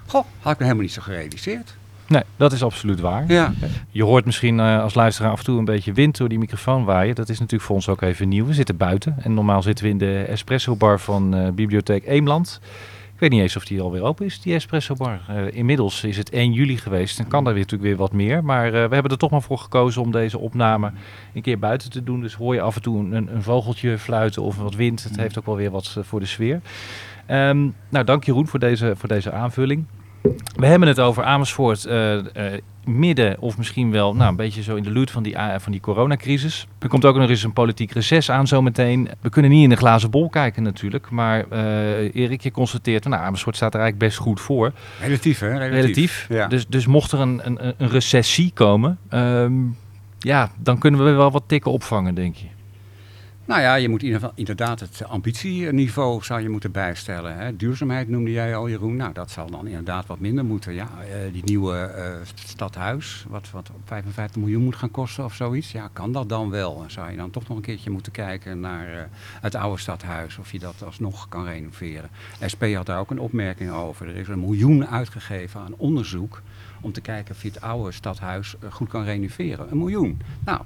Goh, 0.05 0.25
had 0.39 0.53
ik 0.53 0.57
me 0.57 0.63
helemaal 0.63 0.85
niet 0.85 0.93
zo 0.93 1.01
gerealiseerd. 1.01 1.75
Nee, 2.07 2.23
dat 2.35 2.51
is 2.51 2.63
absoluut 2.63 2.99
waar. 2.99 3.23
Ja. 3.27 3.53
Je 3.89 4.03
hoort 4.03 4.25
misschien 4.25 4.57
uh, 4.57 4.81
als 4.81 4.93
luisteraar 4.93 5.31
af 5.31 5.39
en 5.39 5.45
toe 5.45 5.59
een 5.59 5.65
beetje 5.65 5.93
wind 5.93 6.17
door 6.17 6.29
die 6.29 6.39
microfoon 6.39 6.85
waaien. 6.85 7.15
Dat 7.15 7.29
is 7.29 7.39
natuurlijk 7.39 7.63
voor 7.63 7.75
ons 7.75 7.89
ook 7.89 8.01
even 8.01 8.29
nieuw. 8.29 8.45
We 8.45 8.53
zitten 8.53 8.77
buiten 8.77 9.15
en 9.19 9.33
normaal 9.33 9.61
zitten 9.61 9.85
we 9.85 9.91
in 9.91 9.97
de 9.97 10.23
espresso 10.27 10.75
bar 10.75 10.99
van 10.99 11.35
uh, 11.35 11.49
Bibliotheek 11.49 12.05
Eemland. 12.05 12.59
Ik 13.13 13.23
weet 13.23 13.31
niet 13.31 13.41
eens 13.41 13.55
of 13.55 13.65
die 13.65 13.81
alweer 13.81 14.01
open 14.01 14.25
is, 14.25 14.41
die 14.41 14.53
espresso 14.53 14.95
bar. 14.95 15.19
Uh, 15.29 15.51
inmiddels 15.51 16.03
is 16.03 16.17
het 16.17 16.29
1 16.29 16.53
juli 16.53 16.77
geweest 16.77 17.19
en 17.19 17.27
kan 17.27 17.43
daar 17.43 17.53
weer 17.53 17.61
natuurlijk 17.61 17.89
weer 17.89 17.99
wat 17.99 18.11
meer. 18.11 18.43
Maar 18.43 18.71
we 18.71 18.77
hebben 18.77 19.11
er 19.11 19.17
toch 19.17 19.31
maar 19.31 19.41
voor 19.41 19.57
gekozen 19.57 20.01
om 20.01 20.11
deze 20.11 20.37
opname 20.37 20.91
een 21.33 21.41
keer 21.41 21.59
buiten 21.59 21.89
te 21.89 22.03
doen. 22.03 22.21
Dus 22.21 22.33
hoor 22.33 22.53
je 22.53 22.61
af 22.61 22.75
en 22.75 22.81
toe 22.81 22.99
een, 22.99 23.35
een 23.35 23.43
vogeltje 23.43 23.97
fluiten 23.97 24.41
of 24.41 24.57
wat 24.57 24.75
wind. 24.75 25.03
Het 25.03 25.17
heeft 25.17 25.37
ook 25.37 25.45
wel 25.45 25.55
weer 25.55 25.71
wat 25.71 25.97
voor 26.01 26.19
de 26.19 26.25
sfeer. 26.25 26.61
Um, 27.31 27.75
nou, 27.89 28.05
dank 28.05 28.23
Jeroen 28.23 28.47
voor 28.47 28.59
deze, 28.59 28.93
voor 28.95 29.09
deze 29.09 29.31
aanvulling. 29.31 29.85
We 30.55 30.65
hebben 30.65 30.87
het 30.87 30.99
over 30.99 31.23
Amersfoort 31.23 31.85
uh, 31.85 32.13
uh, 32.13 32.21
midden 32.85 33.39
of 33.39 33.57
misschien 33.57 33.91
wel 33.91 34.15
nou, 34.15 34.29
een 34.29 34.35
beetje 34.35 34.63
zo 34.63 34.75
in 34.75 34.83
de 34.83 34.91
loot 34.91 35.11
van 35.11 35.23
die, 35.23 35.33
uh, 35.33 35.53
van 35.57 35.71
die 35.71 35.81
coronacrisis. 35.81 36.67
Er 36.79 36.89
komt 36.89 37.05
ook 37.05 37.15
nog 37.15 37.29
eens 37.29 37.43
een 37.43 37.53
politiek 37.53 37.91
reces 37.91 38.31
aan 38.31 38.47
zometeen. 38.47 39.09
We 39.21 39.29
kunnen 39.29 39.51
niet 39.51 39.63
in 39.63 39.69
de 39.69 39.75
glazen 39.75 40.11
bol 40.11 40.29
kijken 40.29 40.63
natuurlijk. 40.63 41.09
Maar 41.09 41.45
Erik, 42.13 42.41
je 42.41 42.51
constateert, 42.51 43.05
nou, 43.05 43.23
Amersfoort 43.23 43.55
staat 43.55 43.73
er 43.73 43.79
eigenlijk 43.79 44.09
best 44.09 44.21
goed 44.23 44.41
voor. 44.41 44.71
Relatief 45.01 45.39
hè? 45.39 45.47
Relatief. 45.47 45.71
Relatief. 45.73 46.25
Ja. 46.29 46.47
Dus, 46.47 46.67
dus 46.67 46.85
mocht 46.85 47.11
er 47.11 47.19
een, 47.19 47.41
een, 47.43 47.73
een 47.77 47.89
recessie 47.89 48.51
komen, 48.53 48.97
um, 49.13 49.77
ja, 50.19 50.51
dan 50.59 50.77
kunnen 50.77 51.05
we 51.05 51.11
wel 51.11 51.31
wat 51.31 51.43
tikken 51.47 51.71
opvangen 51.71 52.15
denk 52.15 52.35
je. 52.35 52.47
Nou 53.47 53.61
ja, 53.61 53.75
je 53.75 53.89
moet 53.89 54.03
inderdaad 54.35 54.79
het 54.79 55.03
ambitieniveau 55.03 56.23
zou 56.23 56.41
je 56.41 56.49
moeten 56.49 56.71
bijstellen. 56.71 57.37
Hè. 57.37 57.55
Duurzaamheid 57.55 58.09
noemde 58.09 58.31
jij 58.31 58.55
al, 58.55 58.69
Jeroen. 58.69 58.95
Nou, 58.95 59.13
dat 59.13 59.31
zal 59.31 59.49
dan 59.49 59.67
inderdaad 59.67 60.05
wat 60.05 60.19
minder 60.19 60.45
moeten. 60.45 60.73
Ja, 60.73 60.89
uh, 61.01 61.33
die 61.33 61.43
nieuwe 61.43 61.93
uh, 61.95 62.25
stadhuis, 62.35 63.25
wat, 63.29 63.51
wat 63.51 63.71
55 63.85 64.41
miljoen 64.41 64.63
moet 64.63 64.75
gaan 64.75 64.91
kosten 64.91 65.23
of 65.23 65.33
zoiets. 65.33 65.71
Ja, 65.71 65.89
kan 65.93 66.11
dat 66.11 66.29
dan 66.29 66.49
wel? 66.49 66.83
Zou 66.87 67.11
je 67.11 67.17
dan 67.17 67.29
toch 67.29 67.47
nog 67.47 67.57
een 67.57 67.63
keertje 67.63 67.89
moeten 67.89 68.11
kijken 68.11 68.59
naar 68.59 68.93
uh, 68.93 69.01
het 69.41 69.55
oude 69.55 69.81
stadhuis, 69.81 70.37
of 70.37 70.51
je 70.51 70.59
dat 70.59 70.83
alsnog 70.85 71.29
kan 71.29 71.45
renoveren. 71.45 72.09
SP 72.51 72.63
had 72.73 72.85
daar 72.85 72.99
ook 72.99 73.11
een 73.11 73.19
opmerking 73.19 73.71
over. 73.71 74.07
Er 74.07 74.15
is 74.15 74.27
een 74.27 74.39
miljoen 74.39 74.87
uitgegeven 74.87 75.59
aan 75.59 75.73
onderzoek 75.77 76.41
om 76.81 76.91
te 76.91 77.01
kijken 77.01 77.35
of 77.35 77.41
je 77.41 77.47
het 77.47 77.61
oude 77.61 77.91
stadhuis 77.91 78.55
goed 78.69 78.89
kan 78.89 79.03
renoveren. 79.03 79.71
Een 79.71 79.77
miljoen. 79.77 80.21
Nou, 80.45 80.61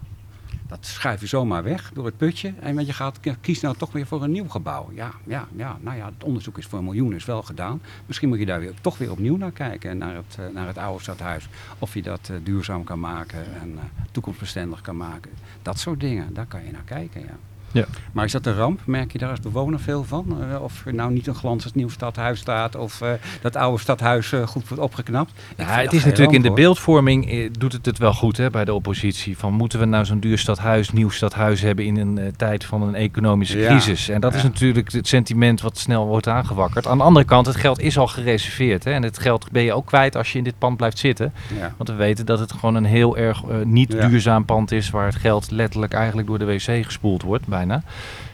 dat 0.72 0.86
schuif 0.86 1.22
je 1.22 1.28
zomaar 1.28 1.64
weg 1.64 1.92
door 1.94 2.06
het 2.06 2.18
putje. 2.18 2.54
En 2.60 2.86
je 2.86 2.94
gaat 2.94 3.20
kies 3.42 3.60
nou 3.60 3.76
toch 3.78 3.92
weer 3.92 4.06
voor 4.06 4.24
een 4.24 4.32
nieuw 4.32 4.48
gebouw. 4.48 4.92
Ja, 4.94 5.12
ja, 5.24 5.48
ja, 5.56 5.78
nou 5.82 5.98
ja, 5.98 6.06
het 6.06 6.24
onderzoek 6.24 6.58
is 6.58 6.66
voor 6.66 6.80
een 6.80 6.86
miljoen 6.86 7.14
is 7.14 7.26
wel 7.26 7.42
gedaan. 7.42 7.82
Misschien 8.06 8.30
moet 8.30 8.40
je 8.40 8.46
daar 8.46 8.60
weer, 8.60 8.74
toch 8.82 8.98
weer 8.98 9.12
opnieuw 9.12 9.38
naar 9.38 9.52
kijken. 9.52 9.98
Naar 9.98 10.16
het, 10.16 10.38
uh, 10.40 10.46
naar 10.54 10.68
het 10.68 10.78
oude 10.78 11.02
stadhuis. 11.02 11.50
Of 11.80 11.94
je 11.94 12.02
dat 12.02 12.30
uh, 12.32 12.38
duurzaam 12.44 12.84
kan 12.84 13.00
maken 13.00 13.46
en 13.62 13.72
uh, 13.72 13.80
toekomstbestendig 14.12 14.82
kan 14.82 14.98
maken. 14.98 15.32
Dat 15.62 15.80
soort 15.80 16.00
dingen, 16.00 16.34
daar 16.34 16.46
kan 16.46 16.66
je 16.66 16.72
naar 16.72 16.84
kijken, 16.86 17.22
ja. 17.22 17.51
Ja. 17.72 17.86
Maar 18.12 18.26
is 18.26 18.32
dat 18.32 18.46
een 18.46 18.56
ramp? 18.56 18.80
Merk 18.86 19.12
je 19.12 19.18
daar 19.18 19.30
als 19.30 19.40
bewoner 19.40 19.80
veel 19.80 20.04
van? 20.04 20.38
Uh, 20.52 20.62
of 20.62 20.86
er 20.86 20.94
nou 20.94 21.12
niet 21.12 21.28
een 21.28 21.36
glanzend 21.36 21.76
nieuw 21.76 21.90
stadhuis 21.90 22.40
staat 22.40 22.76
of 22.76 23.02
uh, 23.02 23.10
dat 23.42 23.56
oude 23.56 23.80
stadhuis 23.82 24.32
uh, 24.32 24.48
goed 24.48 24.68
wordt 24.68 24.84
opgeknapt? 24.84 25.32
Ja, 25.58 25.66
het 25.66 25.94
is 25.94 26.06
natuurlijk 26.06 26.36
in 26.36 26.42
de 26.42 26.52
beeldvorming 26.52 27.52
doet 27.58 27.74
het 27.74 27.86
het 27.86 27.98
wel 27.98 28.14
goed 28.14 28.38
hè, 28.38 28.50
bij 28.50 28.66
de 28.66 28.74
oppositie. 28.74 29.38
Van 29.38 29.54
moeten 29.54 29.80
we 29.80 29.86
nou 29.86 30.06
zo'n 30.06 30.20
duur 30.20 30.38
stadhuis, 30.38 30.92
nieuw 30.92 31.10
stadhuis 31.10 31.62
hebben 31.62 31.86
in 31.86 31.98
een 31.98 32.34
tijd 32.36 32.66
van 32.66 32.82
een 32.82 32.96
economische 32.96 33.60
Ja. 33.60 33.68
crisis? 33.68 34.10
En 34.10 34.22
dat 34.22 34.34
is 34.34 34.44
natuurlijk 34.44 34.92
het 34.92 35.08
sentiment 35.08 35.62
wat 35.62 35.78
snel 35.78 36.08
wordt 36.08 36.28
aangewakkerd. 36.28 36.88
Aan 36.88 36.98
de 36.98 37.04
andere 37.04 37.26
kant, 37.26 37.46
het 37.46 37.56
geld 37.56 37.80
is 37.80 37.98
al 37.98 38.08
gereserveerd. 38.08 38.84
Hè, 38.84 38.92
en 38.92 39.04
het 39.04 39.20
geld 39.20 39.52
ben 39.52 39.64
je 39.64 39.74
ook 39.74 39.86
kwijt 39.86 40.16
als 40.16 40.32
je 40.32 40.38
in 40.38 40.44
dit 40.44 40.58
pand 40.58 40.78
blijft 40.78 41.00
zitten. 41.00 41.34
Want 41.78 41.90
we 41.90 41.96
weten 41.96 42.26
dat 42.26 42.40
het 42.40 42.52
gewoon 42.52 42.76
een 42.76 42.86
heel 42.86 43.18
erg 43.18 43.44
eh, 43.44 43.56
niet 43.66 43.92
duurzaam 43.92 44.46
pand 44.46 44.72
is 44.72 44.90
waar 44.90 45.06
het 45.06 45.16
geld 45.16 45.52
letterlijk 45.52 45.94
eigenlijk 45.94 46.28
door 46.28 46.40
de 46.40 46.46
wc 46.46 46.86
gespoeld 46.86 47.22
wordt, 47.22 47.48
bijna. 47.66 47.84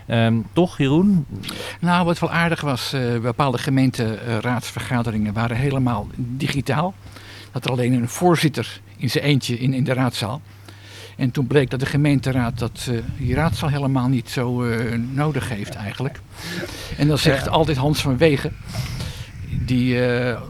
Ehm, 0.05 0.41
toch, 0.53 0.77
Jeroen? 0.77 1.25
Nou, 1.79 2.05
wat 2.05 2.19
wel 2.19 2.31
aardig 2.31 2.61
was, 2.61 2.93
eh, 2.93 3.19
bepaalde 3.19 3.57
gemeenteraadsvergaderingen 3.57 5.33
waren 5.33 5.57
helemaal 5.57 6.07
digitaal. 6.15 6.93
Dat 7.51 7.65
er 7.65 7.71
alleen 7.71 7.93
een 7.93 8.09
voorzitter 8.09 8.81
in 8.97 9.09
zijn 9.09 9.23
eentje 9.23 9.59
in, 9.59 9.73
in 9.73 9.83
de 9.83 9.93
raadzaal. 9.93 10.41
En 11.17 11.31
toen 11.31 11.47
bleek 11.47 11.69
dat 11.69 11.79
de 11.79 11.85
gemeenteraad 11.85 12.59
dat 12.59 12.87
eh, 12.89 12.97
die 13.17 13.35
raadzaal 13.35 13.69
helemaal 13.69 14.07
niet 14.07 14.29
zo 14.29 14.63
eh, 14.63 14.93
nodig 15.13 15.49
heeft 15.49 15.75
eigenlijk. 15.75 16.19
En 16.97 17.07
dan 17.07 17.17
zegt 17.17 17.49
altijd 17.49 17.77
Hans 17.77 18.01
van 18.01 18.17
Wegen, 18.17 18.55
die 19.65 19.97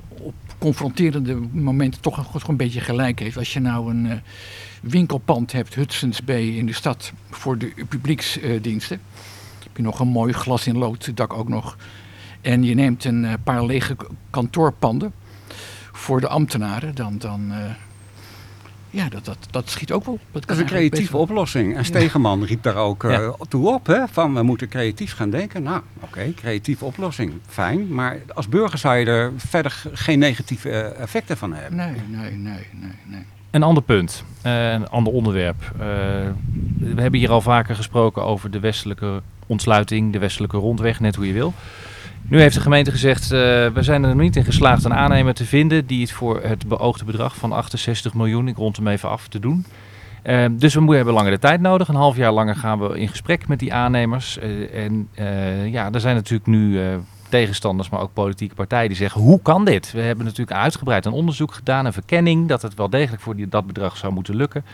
op 0.09 0.33
confronterende 0.57 1.35
momenten 1.51 2.01
toch 2.01 2.17
een, 2.17 2.25
toch 2.31 2.47
een 2.47 2.57
beetje 2.57 2.81
gelijk 2.81 3.19
heeft. 3.19 3.37
Als 3.37 3.53
je 3.53 3.59
nou 3.59 3.89
een 3.89 4.21
winkelpand 4.81 5.51
hebt, 5.51 5.73
Hudson's 5.75 6.23
Bay 6.23 6.43
in 6.47 6.65
de 6.65 6.73
stad, 6.73 7.11
voor 7.29 7.57
de 7.57 7.73
publieksdiensten. 7.89 9.01
heb 9.63 9.77
je 9.77 9.83
nog 9.83 9.99
een 9.99 10.07
mooi 10.07 10.33
glas 10.33 10.67
in 10.67 10.77
lood 10.77 11.15
dak 11.17 11.33
ook 11.33 11.49
nog. 11.49 11.77
En 12.41 12.63
je 12.63 12.73
neemt 12.75 13.03
een 13.05 13.25
eh, 13.25 13.33
paar 13.43 13.65
lege 13.65 13.95
kantoorpanden 14.29 15.13
voor 15.91 16.21
de 16.21 16.27
ambtenaren, 16.27 16.95
dan, 16.95 17.17
dan 17.17 17.51
eh, 17.51 17.71
ja, 18.89 19.09
dat, 19.09 19.25
dat, 19.25 19.37
dat 19.51 19.69
schiet 19.69 19.91
ook 19.91 20.05
wel. 20.05 20.19
Dat 20.31 20.49
is 20.49 20.57
een 20.57 20.65
creatieve 20.65 21.11
wel. 21.11 21.21
oplossing. 21.21 21.75
En 21.75 21.85
Stegeman 21.85 22.43
riep 22.43 22.63
daar 22.63 22.75
ook 22.75 23.03
eh, 23.03 23.11
Ja. 23.11 23.35
toe 23.49 23.73
op, 23.73 23.87
hè, 23.87 24.07
van 24.07 24.33
we 24.33 24.43
moeten 24.43 24.67
creatief 24.69 25.13
gaan 25.13 25.29
denken. 25.29 25.63
Nou, 25.63 25.81
oké, 25.99 26.33
creatieve 26.35 26.85
oplossing, 26.85 27.33
fijn. 27.47 27.93
Maar 27.93 28.19
als 28.33 28.47
burger 28.49 28.77
zou 28.79 28.97
je 28.97 29.05
er 29.05 29.31
verder 29.35 29.83
geen 29.93 30.19
negatieve 30.19 30.69
effecten 30.79 31.37
van 31.37 31.53
hebben. 31.53 31.75
Nee, 31.75 32.01
nee, 32.09 32.31
nee, 32.31 32.67
nee, 32.73 32.91
nee. 33.05 33.25
Een 33.51 33.63
ander 33.63 33.83
punt, 33.83 34.23
eh, 34.41 34.71
een 34.71 34.89
ander 34.89 35.13
onderwerp. 35.13 35.73
Eh, 35.73 35.87
we 36.79 37.01
hebben 37.01 37.19
hier 37.19 37.31
al 37.31 37.41
vaker 37.41 37.75
gesproken 37.75 38.23
over 38.23 38.51
de 38.51 38.59
westelijke 38.59 39.21
ontsluiting, 39.47 40.13
de 40.13 40.19
westelijke 40.19 40.57
rondweg, 40.57 40.99
net 40.99 41.15
hoe 41.15 41.27
je 41.27 41.33
wil. 41.33 41.53
Nu 42.21 42.39
heeft 42.39 42.55
de 42.55 42.61
gemeente 42.61 42.91
gezegd, 42.91 43.23
eh, 43.23 43.29
we 43.67 43.79
zijn 43.79 44.03
er 44.03 44.09
nog 44.09 44.19
niet 44.19 44.35
in 44.35 44.45
geslaagd 44.45 44.83
een 44.83 44.93
aannemer 44.93 45.33
te 45.33 45.45
vinden 45.45 45.85
die 45.85 46.01
het 46.01 46.11
voor 46.11 46.41
het 46.43 46.67
beoogde 46.67 47.05
bedrag 47.05 47.35
van 47.35 47.51
68 47.51 48.13
miljoen, 48.13 48.47
ik 48.47 48.57
rond 48.57 48.77
hem 48.77 48.87
even 48.87 49.09
af, 49.09 49.27
te 49.27 49.39
doen. 49.39 49.65
Eh, 50.21 50.45
dus 50.51 50.75
we 50.75 50.95
hebben 50.95 51.13
langer 51.13 51.31
de 51.31 51.39
tijd 51.39 51.61
nodig. 51.61 51.87
Een 51.87 51.95
half 51.95 52.15
jaar 52.15 52.31
langer 52.31 52.55
gaan 52.55 52.79
we 52.79 52.99
in 52.99 53.07
gesprek 53.07 53.47
met 53.47 53.59
die 53.59 53.73
aannemers. 53.73 54.39
En 54.73 55.09
ja, 55.71 55.91
er 55.91 55.99
zijn 55.99 56.15
natuurlijk 56.15 56.49
nu 56.49 56.79
tegenstanders, 57.29 57.89
maar 57.89 58.01
ook 58.01 58.13
politieke 58.13 58.55
partijen 58.55 58.87
die 58.87 58.97
zeggen: 58.97 59.21
hoe 59.21 59.41
kan 59.41 59.65
dit? 59.65 59.91
We 59.91 60.01
hebben 60.01 60.25
natuurlijk 60.25 60.57
uitgebreid 60.57 61.05
een 61.05 61.11
onderzoek 61.11 61.53
gedaan, 61.53 61.85
een 61.85 61.93
verkenning 61.93 62.47
dat 62.47 62.61
het 62.61 62.73
wel 62.73 62.89
degelijk 62.89 63.21
voor 63.21 63.35
die, 63.35 63.47
dat 63.47 63.67
bedrag 63.67 63.97
zou 63.97 64.13
moeten 64.13 64.35
lukken. 64.35 64.65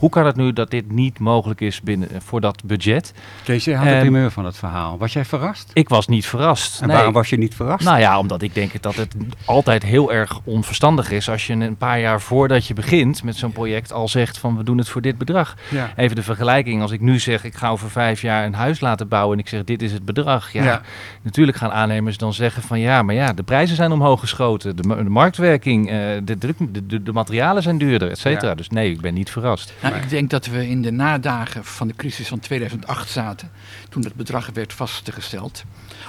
Hoe 0.00 0.10
kan 0.10 0.26
het 0.26 0.36
nu 0.36 0.52
dat 0.52 0.70
dit 0.70 0.92
niet 0.92 1.18
mogelijk 1.18 1.60
is 1.60 1.80
binnen, 1.80 2.08
voor 2.18 2.40
dat 2.40 2.62
budget? 2.64 3.12
Kees, 3.44 3.64
jij 3.64 3.74
had 3.74 3.84
de 3.84 3.90
Ehm, 3.90 4.00
primeur 4.00 4.30
van 4.30 4.44
het 4.44 4.56
verhaal. 4.56 4.98
Was 4.98 5.12
jij 5.12 5.24
verrast? 5.24 5.70
Ik 5.74 5.88
was 5.88 6.06
niet 6.06 6.26
verrast. 6.26 6.80
En 6.80 6.86
Nee. 6.86 6.96
waarom 6.96 7.12
was 7.14 7.28
je 7.30 7.38
niet 7.38 7.54
verrast? 7.54 7.84
Nou 7.84 7.98
ja, 7.98 8.18
omdat 8.18 8.42
ik 8.42 8.54
denk 8.54 8.82
dat 8.82 8.94
het 8.96 9.14
altijd 9.44 9.82
heel 9.82 10.12
erg 10.12 10.40
onverstandig 10.44 11.10
is 11.10 11.28
als 11.30 11.46
je 11.46 11.52
een 11.52 11.76
paar 11.76 12.00
jaar 12.00 12.20
voordat 12.20 12.66
je 12.66 12.74
begint 12.74 13.22
met 13.22 13.36
zo'n 13.36 13.52
project 13.52 13.92
al 13.92 14.08
zegt 14.08 14.38
van 14.38 14.56
we 14.56 14.62
doen 14.64 14.78
het 14.78 14.88
voor 14.88 15.00
dit 15.00 15.18
bedrag. 15.18 15.56
ja. 15.70 15.90
Even 15.96 16.16
de 16.16 16.22
vergelijking, 16.22 16.82
als 16.82 16.90
ik 16.90 17.00
nu 17.00 17.18
zeg 17.18 17.44
ik 17.44 17.54
ga 17.54 17.68
over 17.68 17.90
vijf 17.90 18.22
jaar 18.22 18.44
een 18.44 18.54
huis 18.54 18.80
laten 18.80 19.08
bouwen 19.08 19.34
en 19.38 19.42
ik 19.42 19.48
zeg 19.48 19.64
dit 19.64 19.82
is 19.82 19.92
het 19.92 20.04
bedrag. 20.04 20.52
Ja, 20.52 20.64
Ja. 20.64 20.80
natuurlijk 21.22 21.56
gaan 21.56 21.70
aannemers 21.72 22.16
dan 22.16 22.32
zeggen 22.32 22.62
van 22.62 22.80
ja, 22.80 23.02
maar 23.02 23.14
ja, 23.14 23.32
de 23.32 23.42
prijzen 23.42 23.76
zijn 23.76 23.92
omhoog 23.92 24.20
geschoten, 24.20 24.76
de, 24.76 24.82
ma- 24.82 24.94
de 24.94 25.02
marktwerking, 25.10 25.88
eh, 25.90 25.96
de, 26.24 26.38
druk, 26.38 26.56
de, 26.74 26.86
de, 26.86 27.02
de 27.02 27.12
materialen 27.12 27.62
zijn 27.62 27.78
duurder, 27.78 28.10
et 28.10 28.18
cetera. 28.18 28.48
Ja. 28.48 28.54
Dus 28.54 28.68
nee, 28.68 28.90
ik 28.90 29.00
ben 29.00 29.14
niet 29.14 29.30
verrast. 29.30 29.72
Nou, 29.90 30.02
Maar- 30.02 30.12
ik 30.12 30.18
denk 30.18 30.30
dat 30.30 30.46
we 30.46 30.68
in 30.68 30.82
de 30.82 30.90
nadagen 30.90 31.64
van 31.64 31.88
de 31.88 31.94
crisis 31.94 32.28
van 32.28 32.38
2008 32.38 33.10
zaten, 33.10 33.50
toen 33.88 34.04
het 34.04 34.14
bedrag 34.14 34.50
werd 34.52 34.72
vastgesteld. 34.72 35.62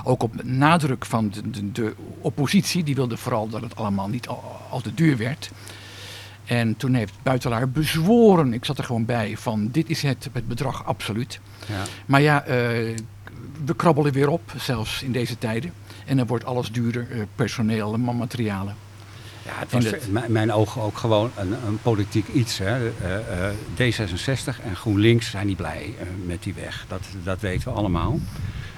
Ook 0.03 0.23
op 0.23 0.43
nadruk 0.43 1.05
van 1.05 1.29
de, 1.29 1.49
de, 1.49 1.71
de 1.71 1.93
oppositie, 2.19 2.83
die 2.83 2.95
wilde 2.95 3.17
vooral 3.17 3.49
dat 3.49 3.61
het 3.61 3.75
allemaal 3.75 4.07
niet 4.07 4.27
al, 4.27 4.61
al 4.69 4.81
te 4.81 4.93
duur 4.93 5.17
werd. 5.17 5.51
En 6.45 6.77
toen 6.77 6.93
heeft 6.93 7.13
Buitelaar 7.23 7.69
bezworen, 7.69 8.53
ik 8.53 8.65
zat 8.65 8.77
er 8.77 8.83
gewoon 8.83 9.05
bij, 9.05 9.37
van 9.37 9.69
dit 9.71 9.89
is 9.89 10.01
het, 10.01 10.29
het 10.31 10.47
bedrag 10.47 10.85
absoluut. 10.85 11.39
Ja. 11.67 11.83
Maar 12.05 12.21
ja, 12.21 12.43
eh, 12.43 12.49
we 13.65 13.75
krabbelen 13.75 14.13
weer 14.13 14.29
op, 14.29 14.53
zelfs 14.57 15.03
in 15.03 15.11
deze 15.11 15.37
tijden. 15.37 15.73
En 16.05 16.17
dan 16.17 16.27
wordt 16.27 16.45
alles 16.45 16.71
duurder, 16.71 17.07
eh, 17.11 17.21
personeel 17.35 17.93
en 17.93 18.01
materialen. 18.17 18.75
Ja, 19.45 19.51
het 19.55 19.71
was 19.71 19.83
het- 19.85 20.03
in 20.05 20.11
mijn- 20.11 20.31
mijn 20.31 20.51
ogen 20.53 20.81
ook 20.81 20.97
gewoon 20.97 21.31
een, 21.37 21.53
een 21.67 21.79
politiek 21.81 22.27
iets. 22.27 22.57
Hè. 22.57 22.89
Eh, 22.89 23.47
eh, 23.47 23.53
D66 23.75 24.61
en 24.63 24.75
GroenLinks 24.75 25.29
zijn 25.29 25.47
niet 25.47 25.57
blij 25.57 25.93
eh, 25.99 26.05
met 26.25 26.43
die 26.43 26.53
weg. 26.53 26.85
Dat, 26.87 27.01
dat 27.23 27.39
weten 27.39 27.71
we 27.71 27.77
allemaal. 27.79 28.19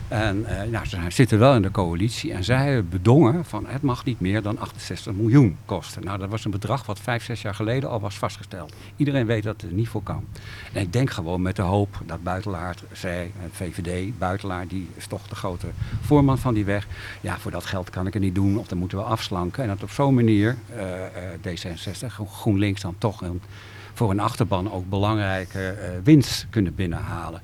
En 0.08 0.46
eh, 0.46 0.82
ze 0.84 0.98
zitten 1.08 1.40
wel 1.40 1.56
in 1.56 1.62
de 1.62 1.72
coalitie 1.72 2.34
en 2.34 2.44
zij 2.44 2.86
bedongen 2.86 3.46
van 3.46 3.66
het 3.68 3.82
mag 3.82 4.06
niet 4.06 4.20
meer 4.20 4.42
dan 4.42 4.60
68 4.60 5.14
miljoen 5.14 5.58
kosten. 5.66 6.04
Nou, 6.04 6.20
dat 6.20 6.30
was 6.30 6.46
een 6.46 6.52
bedrag 6.52 6.86
wat 6.86 7.00
vijf, 7.00 7.24
zes 7.24 7.42
jaar 7.42 7.56
geleden 7.56 7.90
al 7.90 8.00
was 8.00 8.18
vastgesteld. 8.18 8.74
Iedereen 8.96 9.26
weet 9.26 9.44
dat 9.44 9.62
het 9.62 9.72
er 9.72 9.78
niet 9.78 9.88
voor 9.88 10.04
kan. 10.04 10.26
En 10.74 10.82
ik 10.82 10.94
denk 10.94 11.10
gewoon 11.10 11.42
met 11.42 11.56
de 11.56 11.62
hoop 11.62 12.02
dat 12.06 12.24
Buitelaar 12.24 12.76
zei, 12.92 13.32
het 13.38 13.52
VVD, 13.54 14.18
Buitelaar, 14.18 14.68
die 14.68 14.90
is 14.96 15.08
toch 15.08 15.28
de 15.28 15.36
grote 15.36 15.68
voorman 16.02 16.38
van 16.38 16.54
die 16.54 16.66
weg. 16.66 16.88
Ja, 17.22 17.38
voor 17.38 17.52
dat 17.52 17.66
geld 17.66 17.90
kan 17.90 18.08
ik 18.08 18.14
het 18.14 18.22
niet 18.22 18.36
doen 18.36 18.58
of 18.58 18.68
dan 18.68 18.78
moeten 18.78 18.98
we 18.98 19.04
afslanken. 19.04 19.64
En 19.64 19.70
dat 19.70 19.84
op 19.84 19.90
zo'n 19.92 20.14
manier 20.14 20.58
eh, 20.76 21.06
eh, 21.06 21.40
D66, 21.48 22.08
Gro- 22.08 22.26
GroenLinks 22.26 22.82
dan 22.82 22.96
toch 22.98 23.22
een, 23.22 23.42
voor 23.94 24.12
een 24.12 24.20
achterban 24.20 24.72
ook 24.72 24.90
belangrijke 24.90 25.68
eh, 25.70 25.90
winst 26.04 26.48
kunnen 26.50 26.76
binnenhalen. 26.76 27.42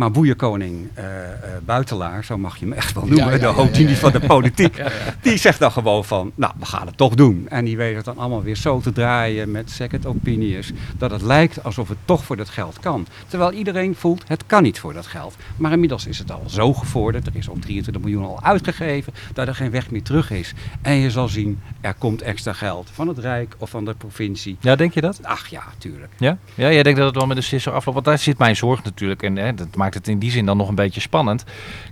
Maar 0.00 0.10
boeierkoning 0.10 0.88
eh, 0.94 1.04
eh, 1.04 1.32
Buitelaar, 1.64 2.24
zo 2.24 2.38
mag 2.38 2.56
je 2.56 2.64
hem 2.64 2.74
echt 2.74 2.94
wel 2.94 3.02
noemen, 3.02 3.18
Ja, 3.18 3.30
ja, 3.32 3.38
de 3.72 3.88
ja. 3.88 3.94
van 3.94 4.12
de 4.12 4.20
politiek, 4.20 4.82
die 5.22 5.36
zegt 5.36 5.58
dan 5.58 5.72
gewoon 5.72 6.04
van, 6.04 6.32
nou, 6.34 6.52
we 6.58 6.64
gaan 6.64 6.86
het 6.86 6.96
toch 6.96 7.14
doen. 7.14 7.46
En 7.48 7.64
die 7.64 7.76
weet 7.76 7.96
het 7.96 8.04
dan 8.04 8.18
allemaal 8.18 8.42
weer 8.42 8.56
zo 8.56 8.80
te 8.80 8.92
draaien 8.92 9.50
met 9.50 9.70
second 9.70 10.06
opinions, 10.06 10.72
dat 10.98 11.10
het 11.10 11.22
lijkt 11.22 11.64
alsof 11.64 11.88
het 11.88 11.98
toch 12.04 12.24
voor 12.24 12.36
dat 12.36 12.48
geld 12.48 12.78
kan. 12.80 13.06
Terwijl 13.26 13.52
iedereen 13.52 13.94
voelt, 13.94 14.24
het 14.26 14.46
kan 14.46 14.62
niet 14.62 14.78
voor 14.78 14.92
dat 14.92 15.06
geld. 15.06 15.36
Maar 15.56 15.72
inmiddels 15.72 16.06
is 16.06 16.18
het 16.18 16.32
al 16.32 16.42
zo 16.46 16.72
gevorderd, 16.72 17.26
er 17.26 17.36
is 17.36 17.48
al 17.48 17.56
23 17.60 18.02
miljoen 18.02 18.24
al 18.24 18.42
uitgegeven, 18.42 19.12
dat 19.32 19.48
er 19.48 19.54
geen 19.54 19.70
weg 19.70 19.90
meer 19.90 20.02
terug 20.02 20.30
is. 20.30 20.54
En 20.82 20.94
je 20.94 21.10
zal 21.10 21.28
zien, 21.28 21.60
er 21.80 21.94
komt 21.94 22.22
extra 22.22 22.52
geld 22.52 22.90
van 22.92 23.08
het 23.08 23.18
Rijk 23.18 23.54
of 23.58 23.70
van 23.70 23.84
de 23.84 23.94
provincie. 23.94 24.56
Ja, 24.60 24.76
denk 24.76 24.94
je 24.94 25.00
dat? 25.00 25.18
Ach 25.22 25.46
ja, 25.46 25.62
tuurlijk. 25.78 26.12
Ja? 26.18 26.38
ja, 26.54 26.72
jij 26.72 26.82
denkt 26.82 26.98
dat 26.98 27.08
het 27.08 27.16
wel 27.16 27.26
met 27.26 27.36
een 27.36 27.42
sisser 27.42 27.72
afloopt. 27.72 27.94
Want 27.94 28.04
daar 28.04 28.18
zit 28.18 28.38
mijn 28.38 28.56
zorg 28.56 28.84
natuurlijk. 28.84 29.22
En 29.22 29.36
hè, 29.36 29.54
dat 29.54 29.76
maakt 29.76 29.88
het 29.94 30.08
in 30.08 30.18
die 30.18 30.30
zin 30.30 30.46
dan 30.46 30.56
nog 30.56 30.68
een 30.68 30.74
beetje 30.74 31.00
spannend. 31.00 31.44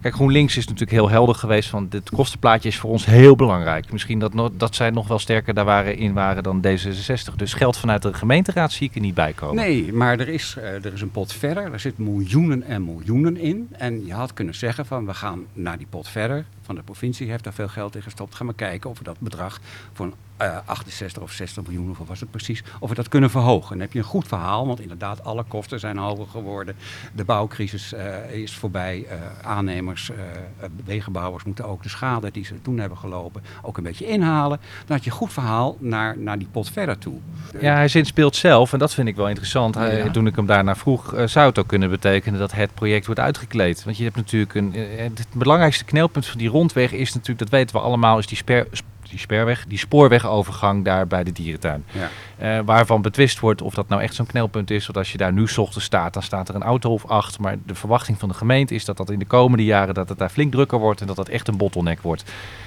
Kijk, 0.03 0.15
GroenLinks 0.15 0.57
is 0.57 0.65
natuurlijk 0.65 0.91
heel 0.91 1.11
helder 1.11 1.35
geweest 1.35 1.69
van 1.69 1.89
dit 1.89 2.11
kostenplaatje 2.11 2.69
is 2.69 2.79
voor 2.79 2.91
ons 2.91 3.05
heel 3.05 3.37
belangrijk. 3.37 3.93
Misschien 3.93 4.19
dat, 4.19 4.33
dat 4.57 4.75
zij 4.75 4.91
nog 4.91 5.09
wel 5.09 5.19
sterker 5.19 5.55
daar 5.55 5.65
waren, 5.65 5.97
in 5.97 6.13
waren 6.13 6.43
dan 6.43 6.65
D66. 6.67 7.35
Dus 7.37 7.55
geld 7.55 7.77
vanuit 7.77 8.03
de 8.03 8.15
gemeenteraad 8.15 8.73
zie 8.73 8.89
ik 8.89 8.95
er 8.95 9.01
niet 9.01 9.15
bij 9.15 9.33
komen. 9.33 9.57
Nee, 9.57 9.93
maar 9.93 10.19
er 10.19 10.29
is, 10.29 10.55
eh, 10.59 10.85
er 10.85 10.93
is 10.93 11.01
een 11.01 11.11
pot 11.11 11.33
verder. 11.33 11.73
Er 11.73 11.81
zit 11.81 11.99
miljoenen 11.99 12.63
en 12.63 12.85
miljoenen 12.85 13.37
in. 13.37 13.69
En 13.73 14.07
je 14.07 14.13
had 14.13 14.35
kunnen 14.35 14.55
zeggen 14.55 14.87
van 14.87 15.07
we 15.07 15.15
gaan 15.15 15.45
naar 15.53 15.79
die 15.79 15.87
pot 15.91 16.09
verder. 16.09 16.45
Van 16.69 16.77
de 16.77 16.83
provincie 16.83 17.31
heeft 17.31 17.45
daar 17.45 17.53
veel 17.53 17.69
geld 17.69 17.95
in 17.97 18.03
gestopt. 18.03 18.35
Gaan 18.35 18.47
we 18.47 18.55
kijken 18.55 18.91
of 18.91 18.99
we 18.99 19.05
dat 19.05 19.17
bedrag 19.21 19.61
van 19.93 20.15
eh 20.37 20.57
68 20.65 21.23
of 21.23 21.33
60 21.33 21.63
miljoen, 21.63 21.87
hoeveel 21.87 22.05
was 22.07 22.21
het 22.21 22.31
precies, 22.31 22.63
of 22.81 22.89
we 22.89 22.95
dat 22.95 23.09
kunnen 23.09 23.31
verhogen. 23.31 23.69
Dan 23.71 23.81
heb 23.81 23.93
je 23.93 23.99
een 23.99 24.05
goed 24.05 24.29
verhaal, 24.29 24.67
want 24.67 24.81
inderdaad 24.81 25.25
alle 25.25 25.45
kosten 25.49 25.81
zijn 25.81 25.97
hoger 25.97 26.27
geworden. 26.27 26.75
De 27.15 27.25
bouwcrisis 27.25 27.93
eh, 27.93 28.31
is 28.43 28.55
voorbij. 28.55 29.05
Eh, 29.09 29.17
aannemers, 29.43 30.11
eh, 30.11 30.17
eh, 30.61 30.71
wegenbouwers 30.85 31.45
moeten 31.45 31.65
ook 31.65 31.83
de 31.83 31.89
schade 31.89 32.31
die 32.31 32.45
ze 32.45 32.63
toen 32.63 32.79
hebben 32.79 32.99
gelopen 32.99 33.43
ook 33.63 33.77
een 33.77 33.83
beetje 33.83 34.07
inhalen. 34.07 34.59
Dan 34.87 34.97
had 34.97 35.05
je 35.05 35.11
een 35.11 35.17
goed 35.17 35.33
verhaal 35.33 35.77
naar, 35.81 36.19
naar 36.19 36.39
die 36.39 36.49
pot 36.51 36.71
verder 36.71 36.99
toe. 36.99 37.15
Ja, 37.61 37.75
hij 37.75 37.89
zinspeelt 37.89 38.37
zelf 38.37 38.73
en 38.73 38.79
dat 38.79 38.95
vind 38.95 39.09
ik 39.09 39.17
wel 39.17 39.29
interessant. 39.29 39.75
Ja. 39.75 40.11
Toen 40.11 40.27
ik 40.27 40.37
hem 40.37 40.47
daarna 40.47 40.77
vroeg, 40.77 41.15
eh, 41.15 41.27
zou 41.27 41.47
het 41.49 41.59
ook 41.59 41.67
kunnen 41.67 41.91
betekenen 41.91 42.39
dat 42.39 42.53
het 42.53 42.75
project 42.75 43.07
wordt 43.07 43.21
uitgekleed. 43.21 43.85
Want 43.85 43.97
je 43.97 44.05
hebt 44.05 44.17
natuurlijk 44.17 44.55
een. 44.55 44.75
eh, 44.75 45.03
het 45.05 45.27
belangrijkste 45.33 45.85
knelpunt 45.85 46.27
van 46.27 46.39
die 46.39 46.49
rondweg 46.59 46.93
is 46.93 47.13
natuurlijk, 47.13 47.39
dat 47.39 47.49
weten 47.49 47.77
we 47.77 47.83
allemaal, 47.83 48.19
is 48.19 48.27
die, 48.27 48.37
sper, 48.37 48.67
die 49.11 49.19
sperweg, 49.19 49.65
die 49.69 49.79
spoorwegovergang 49.79 50.85
daar 50.85 51.07
bij 51.07 51.25
de 51.25 51.33
dierentuin. 51.33 51.85
Ja. 51.91 52.09
Eh, 52.39 52.65
waarvan 52.65 53.03
betwist 53.03 53.41
wordt 53.41 53.63
of 53.63 53.75
dat 53.75 53.89
nou 53.89 54.03
echt 54.03 54.15
zo'n 54.15 54.27
knelpunt 54.27 54.71
is. 54.71 54.87
Want 54.87 54.99
als 54.99 55.13
je 55.13 55.19
daar 55.19 55.33
nu 55.33 55.49
's 55.49 55.59
ochtends 55.59 55.87
staat, 55.87 56.13
dan 56.13 56.23
staat 56.23 56.49
er 56.49 56.55
een 56.55 56.63
auto 56.63 56.93
of 56.93 57.07
acht. 57.07 57.39
Maar 57.39 57.57
de 57.67 57.75
verwachting 57.75 58.19
van 58.19 58.29
de 58.29 58.35
gemeente 58.35 58.75
is 58.75 58.85
dat 58.85 58.97
dat 58.97 59.11
in 59.11 59.19
de 59.19 59.25
komende 59.25 59.65
jaren 59.65 59.95
dat 59.95 60.09
het 60.09 60.19
daar 60.19 60.29
flink 60.29 60.53
drukker 60.53 60.79
wordt 60.79 61.01
en 61.01 61.07
dat 61.07 61.17
dat 61.17 61.29
echt 61.29 61.49
een 61.49 61.57
bottleneck 61.57 62.03
wordt. 62.03 62.25